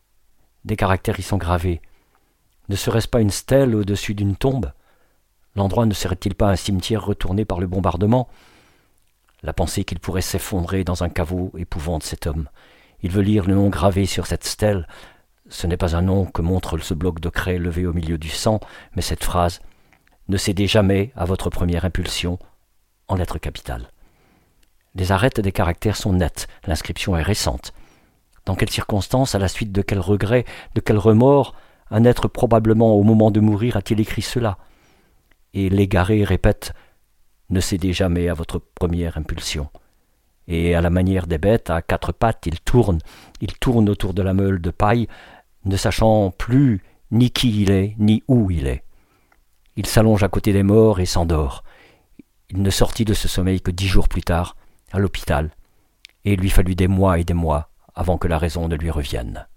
Des 0.65 0.75
caractères 0.75 1.19
y 1.19 1.23
sont 1.23 1.37
gravés. 1.37 1.81
Ne 2.69 2.75
serait-ce 2.75 3.07
pas 3.07 3.21
une 3.21 3.31
stèle 3.31 3.75
au-dessus 3.75 4.13
d'une 4.13 4.35
tombe? 4.35 4.71
L'endroit 5.55 5.85
ne 5.85 5.93
serait-il 5.93 6.35
pas 6.35 6.49
un 6.49 6.55
cimetière 6.55 7.03
retourné 7.03 7.45
par 7.45 7.59
le 7.59 7.67
bombardement? 7.67 8.29
La 9.43 9.53
pensée 9.53 9.83
qu'il 9.83 9.99
pourrait 9.99 10.21
s'effondrer 10.21 10.83
dans 10.83 11.03
un 11.03 11.09
caveau 11.09 11.51
épouvante 11.57 12.03
cet 12.03 12.27
homme. 12.27 12.47
Il 13.03 13.11
veut 13.11 13.23
lire 13.23 13.45
le 13.45 13.55
nom 13.55 13.69
gravé 13.69 14.05
sur 14.05 14.27
cette 14.27 14.45
stèle. 14.45 14.87
Ce 15.49 15.67
n'est 15.67 15.77
pas 15.77 15.95
un 15.95 16.03
nom 16.03 16.25
que 16.25 16.41
montre 16.41 16.77
ce 16.77 16.93
bloc 16.93 17.19
de 17.19 17.29
craie 17.29 17.57
levé 17.57 17.85
au 17.85 17.93
milieu 17.93 18.17
du 18.17 18.29
sang, 18.29 18.59
mais 18.95 19.01
cette 19.01 19.23
phrase 19.23 19.59
Ne 20.31 20.37
cédez 20.37 20.65
jamais 20.65 21.11
à 21.17 21.25
votre 21.25 21.49
première 21.49 21.83
impulsion 21.83 22.39
en 23.09 23.15
lettres 23.15 23.37
capitales. 23.37 23.91
Les 24.95 25.11
arêtes 25.11 25.41
des 25.41 25.51
caractères 25.51 25.97
sont 25.97 26.13
nettes, 26.13 26.47
l'inscription 26.65 27.17
est 27.17 27.21
récente. 27.21 27.73
Dans 28.45 28.55
quelles 28.55 28.69
circonstances, 28.69 29.35
à 29.35 29.39
la 29.39 29.49
suite 29.49 29.73
de 29.73 29.81
quel 29.81 29.99
regret, 29.99 30.45
de 30.73 30.79
quel 30.79 30.97
remords, 30.97 31.53
un 31.89 32.05
être 32.05 32.29
probablement 32.29 32.95
au 32.95 33.03
moment 33.03 33.29
de 33.29 33.41
mourir 33.41 33.75
a-t-il 33.75 33.99
écrit 33.99 34.21
cela? 34.21 34.57
Et 35.53 35.67
l'égaré 35.67 36.23
répète 36.23 36.71
ne 37.49 37.59
cédez 37.59 37.91
jamais 37.91 38.29
à 38.29 38.33
votre 38.33 38.57
première 38.57 39.17
impulsion. 39.17 39.67
Et 40.47 40.75
à 40.75 40.79
la 40.79 40.89
manière 40.89 41.27
des 41.27 41.39
bêtes, 41.39 41.69
à 41.69 41.81
quatre 41.81 42.13
pattes, 42.13 42.45
il 42.45 42.61
tourne, 42.61 42.99
il 43.41 43.59
tourne 43.59 43.89
autour 43.89 44.13
de 44.13 44.21
la 44.21 44.33
meule 44.33 44.61
de 44.61 44.71
paille, 44.71 45.09
ne 45.65 45.75
sachant 45.75 46.31
plus 46.31 46.81
ni 47.11 47.31
qui 47.31 47.63
il 47.63 47.71
est, 47.71 47.95
ni 47.99 48.23
où 48.29 48.49
il 48.49 48.67
est. 48.67 48.85
Il 49.75 49.85
s'allonge 49.85 50.23
à 50.23 50.29
côté 50.29 50.53
des 50.53 50.63
morts 50.63 50.99
et 50.99 51.05
s'endort. 51.05 51.63
Il 52.49 52.61
ne 52.61 52.69
sortit 52.69 53.05
de 53.05 53.13
ce 53.13 53.27
sommeil 53.27 53.61
que 53.61 53.71
dix 53.71 53.87
jours 53.87 54.09
plus 54.09 54.23
tard, 54.23 54.57
à 54.91 54.99
l'hôpital, 54.99 55.51
et 56.25 56.33
il 56.33 56.39
lui 56.39 56.49
fallut 56.49 56.75
des 56.75 56.89
mois 56.89 57.19
et 57.19 57.23
des 57.23 57.33
mois 57.33 57.69
avant 57.95 58.17
que 58.17 58.27
la 58.27 58.37
raison 58.37 58.67
ne 58.67 58.75
lui 58.75 58.89
revienne. 58.89 59.47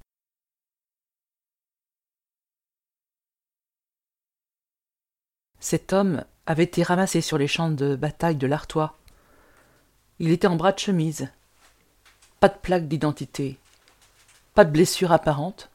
Cet 5.59 5.93
homme 5.93 6.25
avait 6.47 6.65
été 6.65 6.83
ramassé 6.83 7.21
sur 7.21 7.39
les 7.39 7.47
champs 7.47 7.71
de 7.71 7.97
bataille 7.97 8.37
de 8.37 8.47
l'Artois. 8.47 8.99
Il 10.19 10.31
était 10.31 10.47
en 10.47 10.57
bras 10.57 10.73
de 10.73 10.79
chemise. 10.79 11.31
Pas 12.39 12.49
de 12.49 12.59
plaque 12.59 12.87
d'identité. 12.87 13.59
Pas 14.55 14.65
de 14.65 14.71
blessure 14.71 15.11
apparente. 15.11 15.71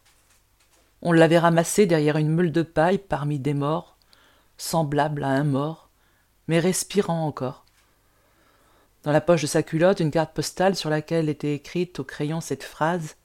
On 1.02 1.12
l'avait 1.12 1.40
ramassé 1.40 1.86
derrière 1.86 2.18
une 2.18 2.30
meule 2.30 2.52
de 2.52 2.62
paille 2.62 3.00
parmi 3.00 3.40
des 3.40 3.54
morts, 3.54 3.98
semblable 4.60 5.24
à 5.24 5.30
un 5.30 5.44
mort, 5.44 5.90
mais 6.48 6.60
respirant 6.60 7.26
encore. 7.26 7.66
Dans 9.04 9.12
la 9.12 9.22
poche 9.22 9.42
de 9.42 9.48
sa 9.48 9.64
culotte, 9.64 10.02
une 10.02 10.12
carte 10.12 10.36
postale 10.36 10.76
sur 10.76 10.90
laquelle 10.90 11.30
était 11.30 11.56
écrite 11.56 12.00
au 12.00 12.04
crayon 12.04 12.42
cette 12.42 12.64
phrase 12.64 13.16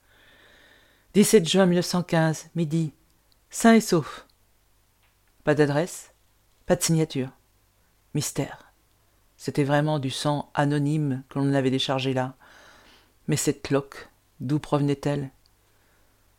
17 1.14 1.48
juin 1.48 1.66
1915, 1.66 2.50
midi, 2.54 2.92
sain 3.50 3.74
et 3.74 3.80
sauf. 3.80 4.26
Pas 5.42 5.54
d'adresse, 5.54 6.12
pas 6.66 6.76
de 6.76 6.82
signature. 6.82 7.30
Mystère. 8.14 8.72
C'était 9.36 9.64
vraiment 9.64 9.98
du 9.98 10.10
sang 10.10 10.50
anonyme 10.54 11.22
que 11.28 11.38
l'on 11.38 11.52
avait 11.52 11.70
déchargé 11.70 12.14
là. 12.14 12.36
Mais 13.26 13.36
cette 13.36 13.62
cloque, 13.62 14.08
d'où 14.40 14.58
provenait-elle? 14.58 15.30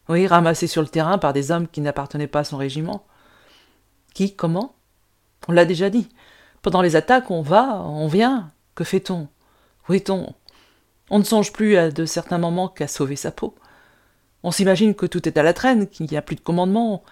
Oui, 0.08 0.28
ramassée 0.28 0.68
sur 0.68 0.82
le 0.82 0.88
terrain 0.88 1.18
par 1.18 1.34
des 1.34 1.52
hommes 1.52 1.68
qui 1.68 1.82
n'appartenaient 1.82 2.28
pas 2.28 2.40
à 2.40 2.44
son 2.46 2.58
régiment. 2.58 3.06
Qui 4.14 4.36
Comment? 4.36 4.75
On 5.48 5.52
l'a 5.52 5.66
déjà 5.66 5.90
dit. 5.90 6.10
Pendant 6.62 6.82
les 6.82 6.96
attaques, 6.96 7.32
on 7.32 7.42
va, 7.42 7.82
on 7.82 8.08
vient. 8.08 8.52
Que 8.74 8.84
fait-on? 8.84 9.28
Où 9.88 9.94
est-on? 9.94 10.34
On 11.10 11.20
ne 11.20 11.24
songe 11.24 11.54
plus 11.54 11.78
à 11.78 11.92
de 11.92 12.06
certains 12.06 12.40
moments 12.40 12.68
qu'à 12.68 12.88
sauver 12.88 13.16
sa 13.16 13.32
peau. 13.32 13.56
On 14.44 14.52
s'imagine 14.52 14.96
que 14.96 15.06
tout 15.06 15.28
est 15.28 15.38
à 15.38 15.44
la 15.44 15.54
traîne, 15.54 15.88
qu'il 15.88 16.08
n'y 16.10 16.18
a 16.18 16.22
plus 16.22 16.36
de 16.36 16.42
commandement, 16.42 17.04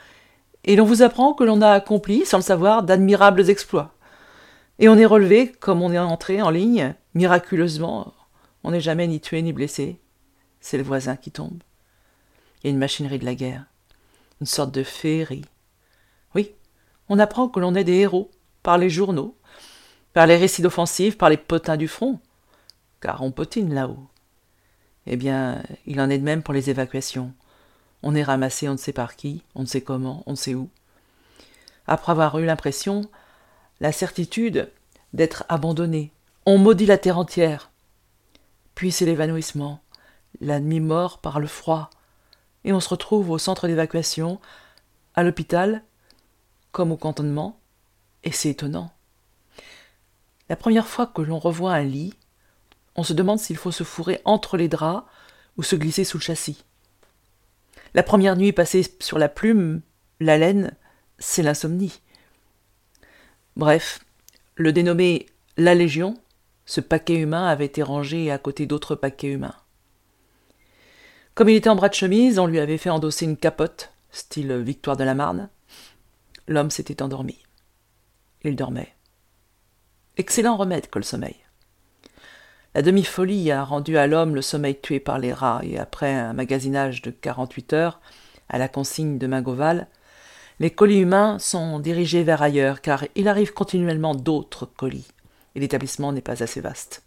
et 0.66 0.76
l'on 0.76 0.86
vous 0.86 1.02
apprend 1.02 1.34
que 1.34 1.44
l'on 1.44 1.62
a 1.62 1.72
accompli, 1.72 2.26
sans 2.26 2.38
le 2.38 2.44
savoir, 2.44 2.84
d'admirables 2.84 3.50
exploits. 3.50 3.94
Et 4.80 4.90
on 4.90 4.98
est 4.98 5.06
relevé, 5.06 5.52
comme 5.52 5.82
on 5.82 5.92
est 5.92 6.00
entré 6.00 6.42
en 6.42 6.50
ligne, 6.50 6.96
miraculeusement. 7.14 8.14
On 8.64 8.72
n'est 8.72 8.82
jamais 8.82 9.08
ni 9.08 9.20
tué 9.20 9.42
ni 9.42 9.54
blessé. 9.54 10.00
C'est 10.62 10.78
le 10.78 10.84
voisin 10.84 11.16
qui 11.16 11.32
tombe. 11.32 11.62
Il 12.62 12.68
y 12.68 12.70
a 12.70 12.72
une 12.72 12.80
machinerie 12.80 13.20
de 13.20 13.26
la 13.26 13.36
guerre, 13.36 13.66
une 14.40 14.48
sorte 14.48 14.72
de 14.72 14.84
féerie. 14.84 15.46
On 17.10 17.20
apprend 17.20 17.50
que 17.50 17.60
l'on 17.60 17.76
est 17.76 17.84
des 17.84 18.00
héros, 18.00 18.32
par 18.64 18.78
les 18.78 18.90
journaux, 18.90 19.36
par 20.14 20.28
les 20.28 20.38
récits 20.38 20.62
d'offensives, 20.62 21.18
par 21.18 21.30
les 21.30 21.38
potins 21.38 21.78
du 21.78 21.88
front, 21.88 22.20
car 23.02 23.22
on 23.22 23.32
potine 23.32 23.74
là-haut. 23.74 24.08
Eh 25.06 25.18
bien, 25.18 25.62
il 25.86 26.00
en 26.00 26.10
est 26.10 26.18
de 26.18 26.24
même 26.24 26.44
pour 26.44 26.54
les 26.54 26.70
évacuations. 26.70 27.34
On 28.04 28.16
est 28.16 28.24
ramassé 28.24 28.70
on 28.70 28.74
ne 28.74 28.78
sait 28.78 28.94
par 28.94 29.16
qui, 29.16 29.44
on 29.56 29.62
ne 29.62 29.68
sait 29.68 29.82
comment, 29.82 30.24
on 30.26 30.32
ne 30.32 30.38
sait 30.38 30.56
où. 30.56 30.70
Après 31.88 32.12
avoir 32.12 32.40
eu 32.40 32.46
l'impression, 32.46 33.10
la 33.82 33.92
certitude 33.92 34.72
d'être 35.14 35.44
abandonné, 35.50 36.12
on 36.46 36.58
maudit 36.58 36.86
la 36.86 36.98
terre 36.98 37.18
entière. 37.18 37.72
Puis 38.76 38.92
c'est 38.92 39.06
l'évanouissement, 39.06 39.82
la 40.40 40.60
nuit 40.60 40.80
mort 40.80 41.20
par 41.20 41.40
le 41.40 41.48
froid, 41.48 41.90
et 42.64 42.72
on 42.72 42.80
se 42.80 42.90
retrouve 42.90 43.30
au 43.30 43.38
centre 43.38 43.68
d'évacuation, 43.68 44.40
à 45.16 45.24
l'hôpital, 45.24 45.84
comme 46.74 46.92
au 46.92 46.98
cantonnement, 46.98 47.62
et 48.26 48.34
c'est 48.34 48.50
étonnant. 48.50 48.92
La 50.50 50.58
première 50.58 50.88
fois 50.88 51.08
que 51.08 51.22
l'on 51.22 51.40
revoit 51.40 51.74
un 51.74 51.84
lit, 51.84 52.14
on 52.96 53.04
se 53.04 53.14
demande 53.14 53.40
s'il 53.40 53.56
faut 53.56 53.72
se 53.72 53.86
fourrer 53.86 54.20
entre 54.26 54.58
les 54.58 54.68
draps 54.68 55.08
ou 55.56 55.64
se 55.64 55.78
glisser 55.78 56.04
sous 56.04 56.18
le 56.18 56.24
châssis. 56.24 56.66
La 57.94 58.04
première 58.04 58.36
nuit 58.36 58.52
passée 58.52 58.84
sur 59.00 59.20
la 59.20 59.30
plume, 59.30 59.82
la 60.20 60.38
laine, 60.38 60.76
c'est 61.20 61.44
l'insomnie. 61.44 62.02
Bref, 63.56 64.00
le 64.56 64.74
dénommé 64.74 65.28
La 65.58 65.76
Légion, 65.76 66.18
ce 66.66 66.82
paquet 66.82 67.16
humain 67.16 67.48
avait 67.48 67.66
été 67.66 67.84
rangé 67.84 68.32
à 68.32 68.40
côté 68.40 68.66
d'autres 68.66 68.96
paquets 68.96 69.28
humains. 69.28 69.56
Comme 71.36 71.50
il 71.50 71.56
était 71.56 71.70
en 71.70 71.76
bras 71.76 71.90
de 71.90 71.94
chemise, 71.94 72.40
on 72.40 72.48
lui 72.48 72.60
avait 72.60 72.78
fait 72.80 72.90
endosser 72.90 73.26
une 73.26 73.38
capote, 73.38 73.92
style 74.12 74.56
Victoire 74.58 74.98
de 74.98 75.04
la 75.04 75.14
Marne. 75.14 75.50
L'homme 76.48 76.72
s'était 76.72 77.02
endormi. 77.02 77.38
Il 78.44 78.56
dormait. 78.56 78.94
Excellent 80.18 80.58
remède 80.58 80.90
que 80.90 81.00
le 81.00 81.04
sommeil. 81.04 81.38
La 82.76 82.82
demi-folie 82.82 83.52
a 83.52 83.64
rendu 83.64 83.98
à 83.98 84.08
l'homme 84.08 84.36
le 84.36 84.42
sommeil 84.42 84.80
tué 84.80 85.00
par 85.00 85.20
les 85.20 85.32
rats, 85.32 85.62
et 85.64 85.78
après 85.78 86.14
un 86.14 86.34
magasinage 86.34 87.02
de 87.02 87.12
48 87.12 87.74
heures, 87.74 88.02
à 88.50 88.58
la 88.58 88.68
consigne 88.68 89.18
de 89.18 89.28
Mingoval, 89.28 89.88
les 90.60 90.72
colis 90.72 91.00
humains 91.00 91.40
sont 91.40 91.80
dirigés 91.80 92.24
vers 92.24 92.42
ailleurs, 92.42 92.82
car 92.82 93.06
il 93.16 93.28
arrive 93.28 93.54
continuellement 93.54 94.16
d'autres 94.16 94.66
colis, 94.66 95.08
et 95.56 95.60
l'établissement 95.60 96.12
n'est 96.12 96.22
pas 96.22 96.44
assez 96.44 96.62
vaste. 96.62 97.04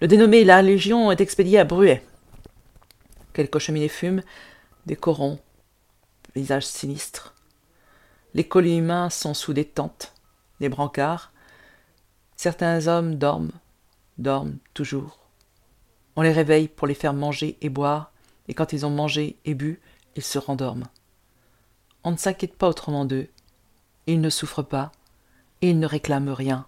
Le 0.00 0.08
dénommé 0.08 0.44
La 0.44 0.60
Légion 0.62 1.12
est 1.12 1.20
expédié 1.20 1.60
à 1.60 1.64
Bruet. 1.64 2.04
Quelques 3.32 3.58
cheminées 3.58 3.88
fument, 3.88 4.22
des 4.86 4.96
corons, 4.96 5.38
visages 6.34 6.66
sinistres. 6.66 7.34
Les 8.34 8.44
colis 8.44 8.78
humains 8.78 9.10
sont 9.10 9.34
sous 9.34 9.52
des 9.52 9.66
tentes, 9.66 10.14
des 10.60 10.68
brancards. 10.70 11.32
Certains 12.36 12.86
hommes 12.86 13.16
dorment, 13.16 13.52
dorment 14.18 14.56
toujours. 14.72 15.18
On 16.16 16.22
les 16.22 16.32
réveille 16.32 16.68
pour 16.68 16.86
les 16.86 16.94
faire 16.94 17.12
manger 17.12 17.58
et 17.60 17.68
boire, 17.68 18.12
et 18.48 18.54
quand 18.54 18.72
ils 18.72 18.86
ont 18.86 18.90
mangé 18.90 19.36
et 19.44 19.54
bu, 19.54 19.80
ils 20.16 20.22
se 20.22 20.38
rendorment. 20.38 20.88
On 22.04 22.10
ne 22.10 22.16
s'inquiète 22.16 22.56
pas 22.56 22.68
autrement 22.68 23.04
d'eux. 23.04 23.28
Ils 24.06 24.20
ne 24.20 24.30
souffrent 24.30 24.64
pas, 24.64 24.92
et 25.60 25.70
ils 25.70 25.78
ne 25.78 25.86
réclament 25.86 26.30
rien. 26.30 26.66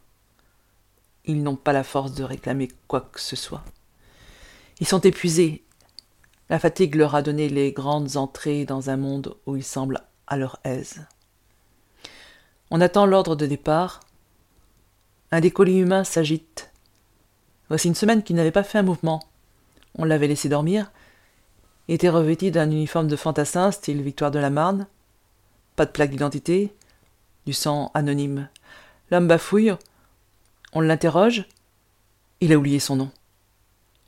Ils 1.24 1.42
n'ont 1.42 1.56
pas 1.56 1.72
la 1.72 1.84
force 1.84 2.12
de 2.12 2.24
réclamer 2.24 2.68
quoi 2.86 3.00
que 3.00 3.20
ce 3.20 3.36
soit. 3.36 3.64
Ils 4.80 4.86
sont 4.86 5.00
épuisés. 5.00 5.64
La 6.50 6.58
fatigue 6.58 6.94
leur 6.94 7.14
a 7.14 7.22
donné 7.22 7.48
les 7.48 7.72
grandes 7.72 8.16
entrées 8.16 8.66
dans 8.66 8.90
un 8.90 8.98
monde 8.98 9.36
où 9.46 9.56
ils 9.56 9.64
semblent 9.64 10.02
à 10.26 10.36
leur 10.36 10.60
aise. 10.64 11.06
On 12.76 12.80
attend 12.80 13.06
l'ordre 13.06 13.36
de 13.36 13.46
départ. 13.46 14.00
Un 15.30 15.38
des 15.38 15.52
colis 15.52 15.78
humains 15.78 16.02
s'agite, 16.02 16.72
Voici 17.68 17.86
une 17.86 17.94
semaine 17.94 18.24
qu'il 18.24 18.34
n'avait 18.34 18.50
pas 18.50 18.64
fait 18.64 18.78
un 18.78 18.82
mouvement. 18.82 19.22
On 19.96 20.04
l'avait 20.04 20.26
laissé 20.26 20.48
dormir. 20.48 20.90
Il 21.86 21.94
était 21.94 22.08
revêtu 22.08 22.50
d'un 22.50 22.68
uniforme 22.68 23.06
de 23.06 23.14
fantassin, 23.14 23.70
style 23.70 24.02
Victoire 24.02 24.32
de 24.32 24.40
la 24.40 24.50
Marne. 24.50 24.88
Pas 25.76 25.86
de 25.86 25.92
plaque 25.92 26.10
d'identité. 26.10 26.74
Du 27.46 27.52
sang 27.52 27.92
anonyme. 27.94 28.48
L'homme 29.12 29.28
bafouille. 29.28 29.76
On 30.72 30.80
l'interroge. 30.80 31.46
Il 32.40 32.52
a 32.52 32.56
oublié 32.56 32.80
son 32.80 32.96
nom. 32.96 33.12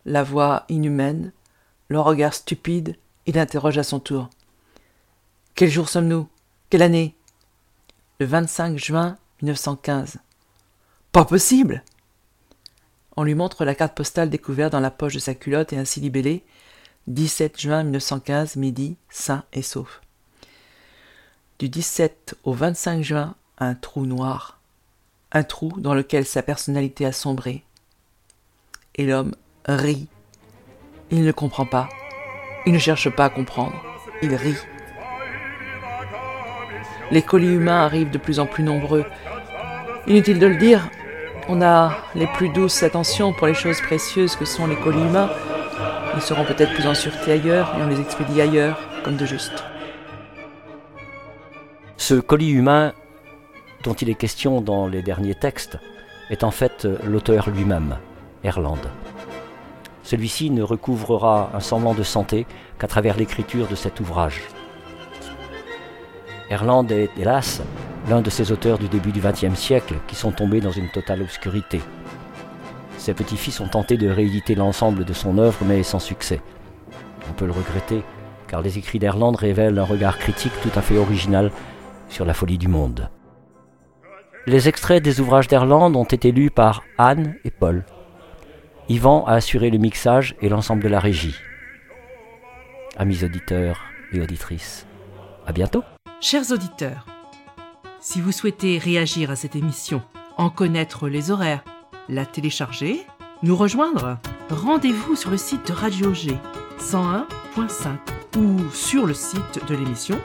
La 0.06 0.24
voix 0.24 0.64
inhumaine, 0.68 1.30
le 1.86 2.00
regard 2.00 2.34
stupide, 2.34 2.96
il 3.26 3.38
interroge 3.38 3.78
à 3.78 3.84
son 3.84 4.00
tour. 4.00 4.28
Quel 5.54 5.70
jour 5.70 5.88
sommes-nous? 5.88 6.26
Quelle 6.68 6.82
année? 6.82 7.14
Le 8.18 8.26
25 8.26 8.78
juin 8.78 9.18
1915. 9.42 10.18
Pas 11.12 11.24
possible 11.24 11.82
on 13.16 13.24
lui 13.24 13.34
montre 13.34 13.64
la 13.64 13.74
carte 13.74 13.96
postale 13.96 14.30
découverte 14.30 14.72
dans 14.72 14.80
la 14.80 14.90
poche 14.90 15.14
de 15.14 15.18
sa 15.18 15.34
culotte 15.34 15.72
et 15.72 15.78
ainsi 15.78 16.00
libellée 16.00 16.44
17 17.06 17.58
juin 17.58 17.82
1915, 17.82 18.56
midi, 18.56 18.96
sain 19.08 19.44
et 19.52 19.62
sauf. 19.62 20.02
Du 21.58 21.68
17 21.68 22.34
au 22.44 22.52
25 22.52 23.02
juin, 23.02 23.34
un 23.58 23.74
trou 23.74 24.04
noir, 24.04 24.60
un 25.32 25.44
trou 25.44 25.72
dans 25.78 25.94
lequel 25.94 26.26
sa 26.26 26.42
personnalité 26.42 27.06
a 27.06 27.12
sombré. 27.12 27.64
Et 28.96 29.06
l'homme 29.06 29.34
rit. 29.66 30.08
Il 31.10 31.22
ne 31.22 31.32
comprend 31.32 31.64
pas. 31.64 31.88
Il 32.66 32.72
ne 32.72 32.78
cherche 32.78 33.08
pas 33.08 33.26
à 33.26 33.30
comprendre. 33.30 33.80
Il 34.20 34.34
rit. 34.34 34.56
Les 37.10 37.22
colis 37.22 37.52
humains 37.52 37.84
arrivent 37.84 38.10
de 38.10 38.18
plus 38.18 38.40
en 38.40 38.46
plus 38.46 38.64
nombreux. 38.64 39.04
Inutile 40.08 40.38
de 40.38 40.46
le 40.46 40.56
dire, 40.56 40.88
on 41.48 41.62
a 41.62 41.96
les 42.16 42.26
plus 42.26 42.48
douces 42.48 42.82
attentions 42.82 43.32
pour 43.32 43.46
les 43.46 43.54
choses 43.54 43.80
précieuses 43.80 44.34
que 44.34 44.44
sont 44.44 44.66
les 44.66 44.76
colis 44.76 45.02
humains. 45.02 45.30
Ils 46.16 46.22
seront 46.22 46.44
peut-être 46.44 46.72
plus 46.74 46.86
en 46.86 46.94
sûreté 46.94 47.32
ailleurs 47.32 47.74
et 47.78 47.82
on 47.82 47.86
les 47.86 48.00
expédie 48.00 48.40
ailleurs, 48.40 48.78
comme 49.04 49.16
de 49.16 49.26
juste. 49.26 49.64
Ce 51.96 52.14
colis 52.14 52.50
humain 52.50 52.92
dont 53.84 53.94
il 53.94 54.10
est 54.10 54.14
question 54.14 54.60
dans 54.60 54.88
les 54.88 55.02
derniers 55.02 55.34
textes 55.34 55.78
est 56.30 56.42
en 56.42 56.50
fait 56.50 56.88
l'auteur 57.04 57.50
lui-même, 57.50 57.98
Erland. 58.42 58.80
Celui-ci 60.02 60.50
ne 60.50 60.62
recouvrera 60.62 61.50
un 61.54 61.60
semblant 61.60 61.94
de 61.94 62.02
santé 62.02 62.46
qu'à 62.78 62.86
travers 62.88 63.16
l'écriture 63.16 63.68
de 63.68 63.74
cet 63.76 64.00
ouvrage. 64.00 64.42
Erland 66.50 66.86
est, 66.90 67.10
hélas, 67.18 67.62
l'un 68.08 68.20
de 68.20 68.30
ces 68.30 68.52
auteurs 68.52 68.78
du 68.78 68.88
début 68.88 69.12
du 69.12 69.20
XXe 69.20 69.58
siècle 69.58 69.94
qui 70.06 70.14
sont 70.14 70.30
tombés 70.30 70.60
dans 70.60 70.70
une 70.70 70.88
totale 70.88 71.22
obscurité. 71.22 71.80
Ses 72.98 73.14
petits-fils 73.14 73.60
ont 73.60 73.68
tenté 73.68 73.96
de 73.96 74.08
rééditer 74.08 74.54
l'ensemble 74.54 75.04
de 75.04 75.12
son 75.12 75.38
œuvre, 75.38 75.58
mais 75.64 75.82
sans 75.82 75.98
succès. 75.98 76.40
On 77.28 77.32
peut 77.32 77.46
le 77.46 77.52
regretter, 77.52 78.02
car 78.48 78.62
les 78.62 78.78
écrits 78.78 78.98
d'Erland 78.98 79.36
révèlent 79.36 79.78
un 79.78 79.84
regard 79.84 80.18
critique 80.18 80.52
tout 80.62 80.76
à 80.76 80.82
fait 80.82 80.98
original 80.98 81.50
sur 82.08 82.24
la 82.24 82.34
folie 82.34 82.58
du 82.58 82.68
monde. 82.68 83.10
Les 84.46 84.68
extraits 84.68 85.02
des 85.02 85.20
ouvrages 85.20 85.48
d'Erland 85.48 85.96
ont 85.96 86.04
été 86.04 86.30
lus 86.30 86.50
par 86.50 86.84
Anne 86.98 87.34
et 87.44 87.50
Paul. 87.50 87.84
Yvan 88.88 89.24
a 89.26 89.34
assuré 89.34 89.70
le 89.70 89.78
mixage 89.78 90.36
et 90.40 90.48
l'ensemble 90.48 90.84
de 90.84 90.88
la 90.88 91.00
régie. 91.00 91.34
Amis 92.96 93.24
auditeurs 93.24 93.82
et 94.12 94.20
auditrices, 94.20 94.86
à 95.46 95.52
bientôt. 95.52 95.82
Chers 96.20 96.50
auditeurs, 96.50 97.04
si 98.00 98.22
vous 98.22 98.32
souhaitez 98.32 98.78
réagir 98.78 99.30
à 99.30 99.36
cette 99.36 99.54
émission, 99.54 100.00
en 100.38 100.48
connaître 100.48 101.08
les 101.08 101.30
horaires, 101.30 101.62
la 102.08 102.24
télécharger, 102.24 103.06
nous 103.42 103.54
rejoindre, 103.54 104.16
rendez-vous 104.48 105.14
sur 105.14 105.30
le 105.30 105.36
site 105.36 105.68
de 105.68 105.74
Radio 105.74 106.14
G 106.14 106.38
101.5 106.78 107.98
ou 108.38 108.70
sur 108.70 109.06
le 109.06 109.12
site 109.12 109.60
de 109.68 109.74
l'émission 109.74 110.18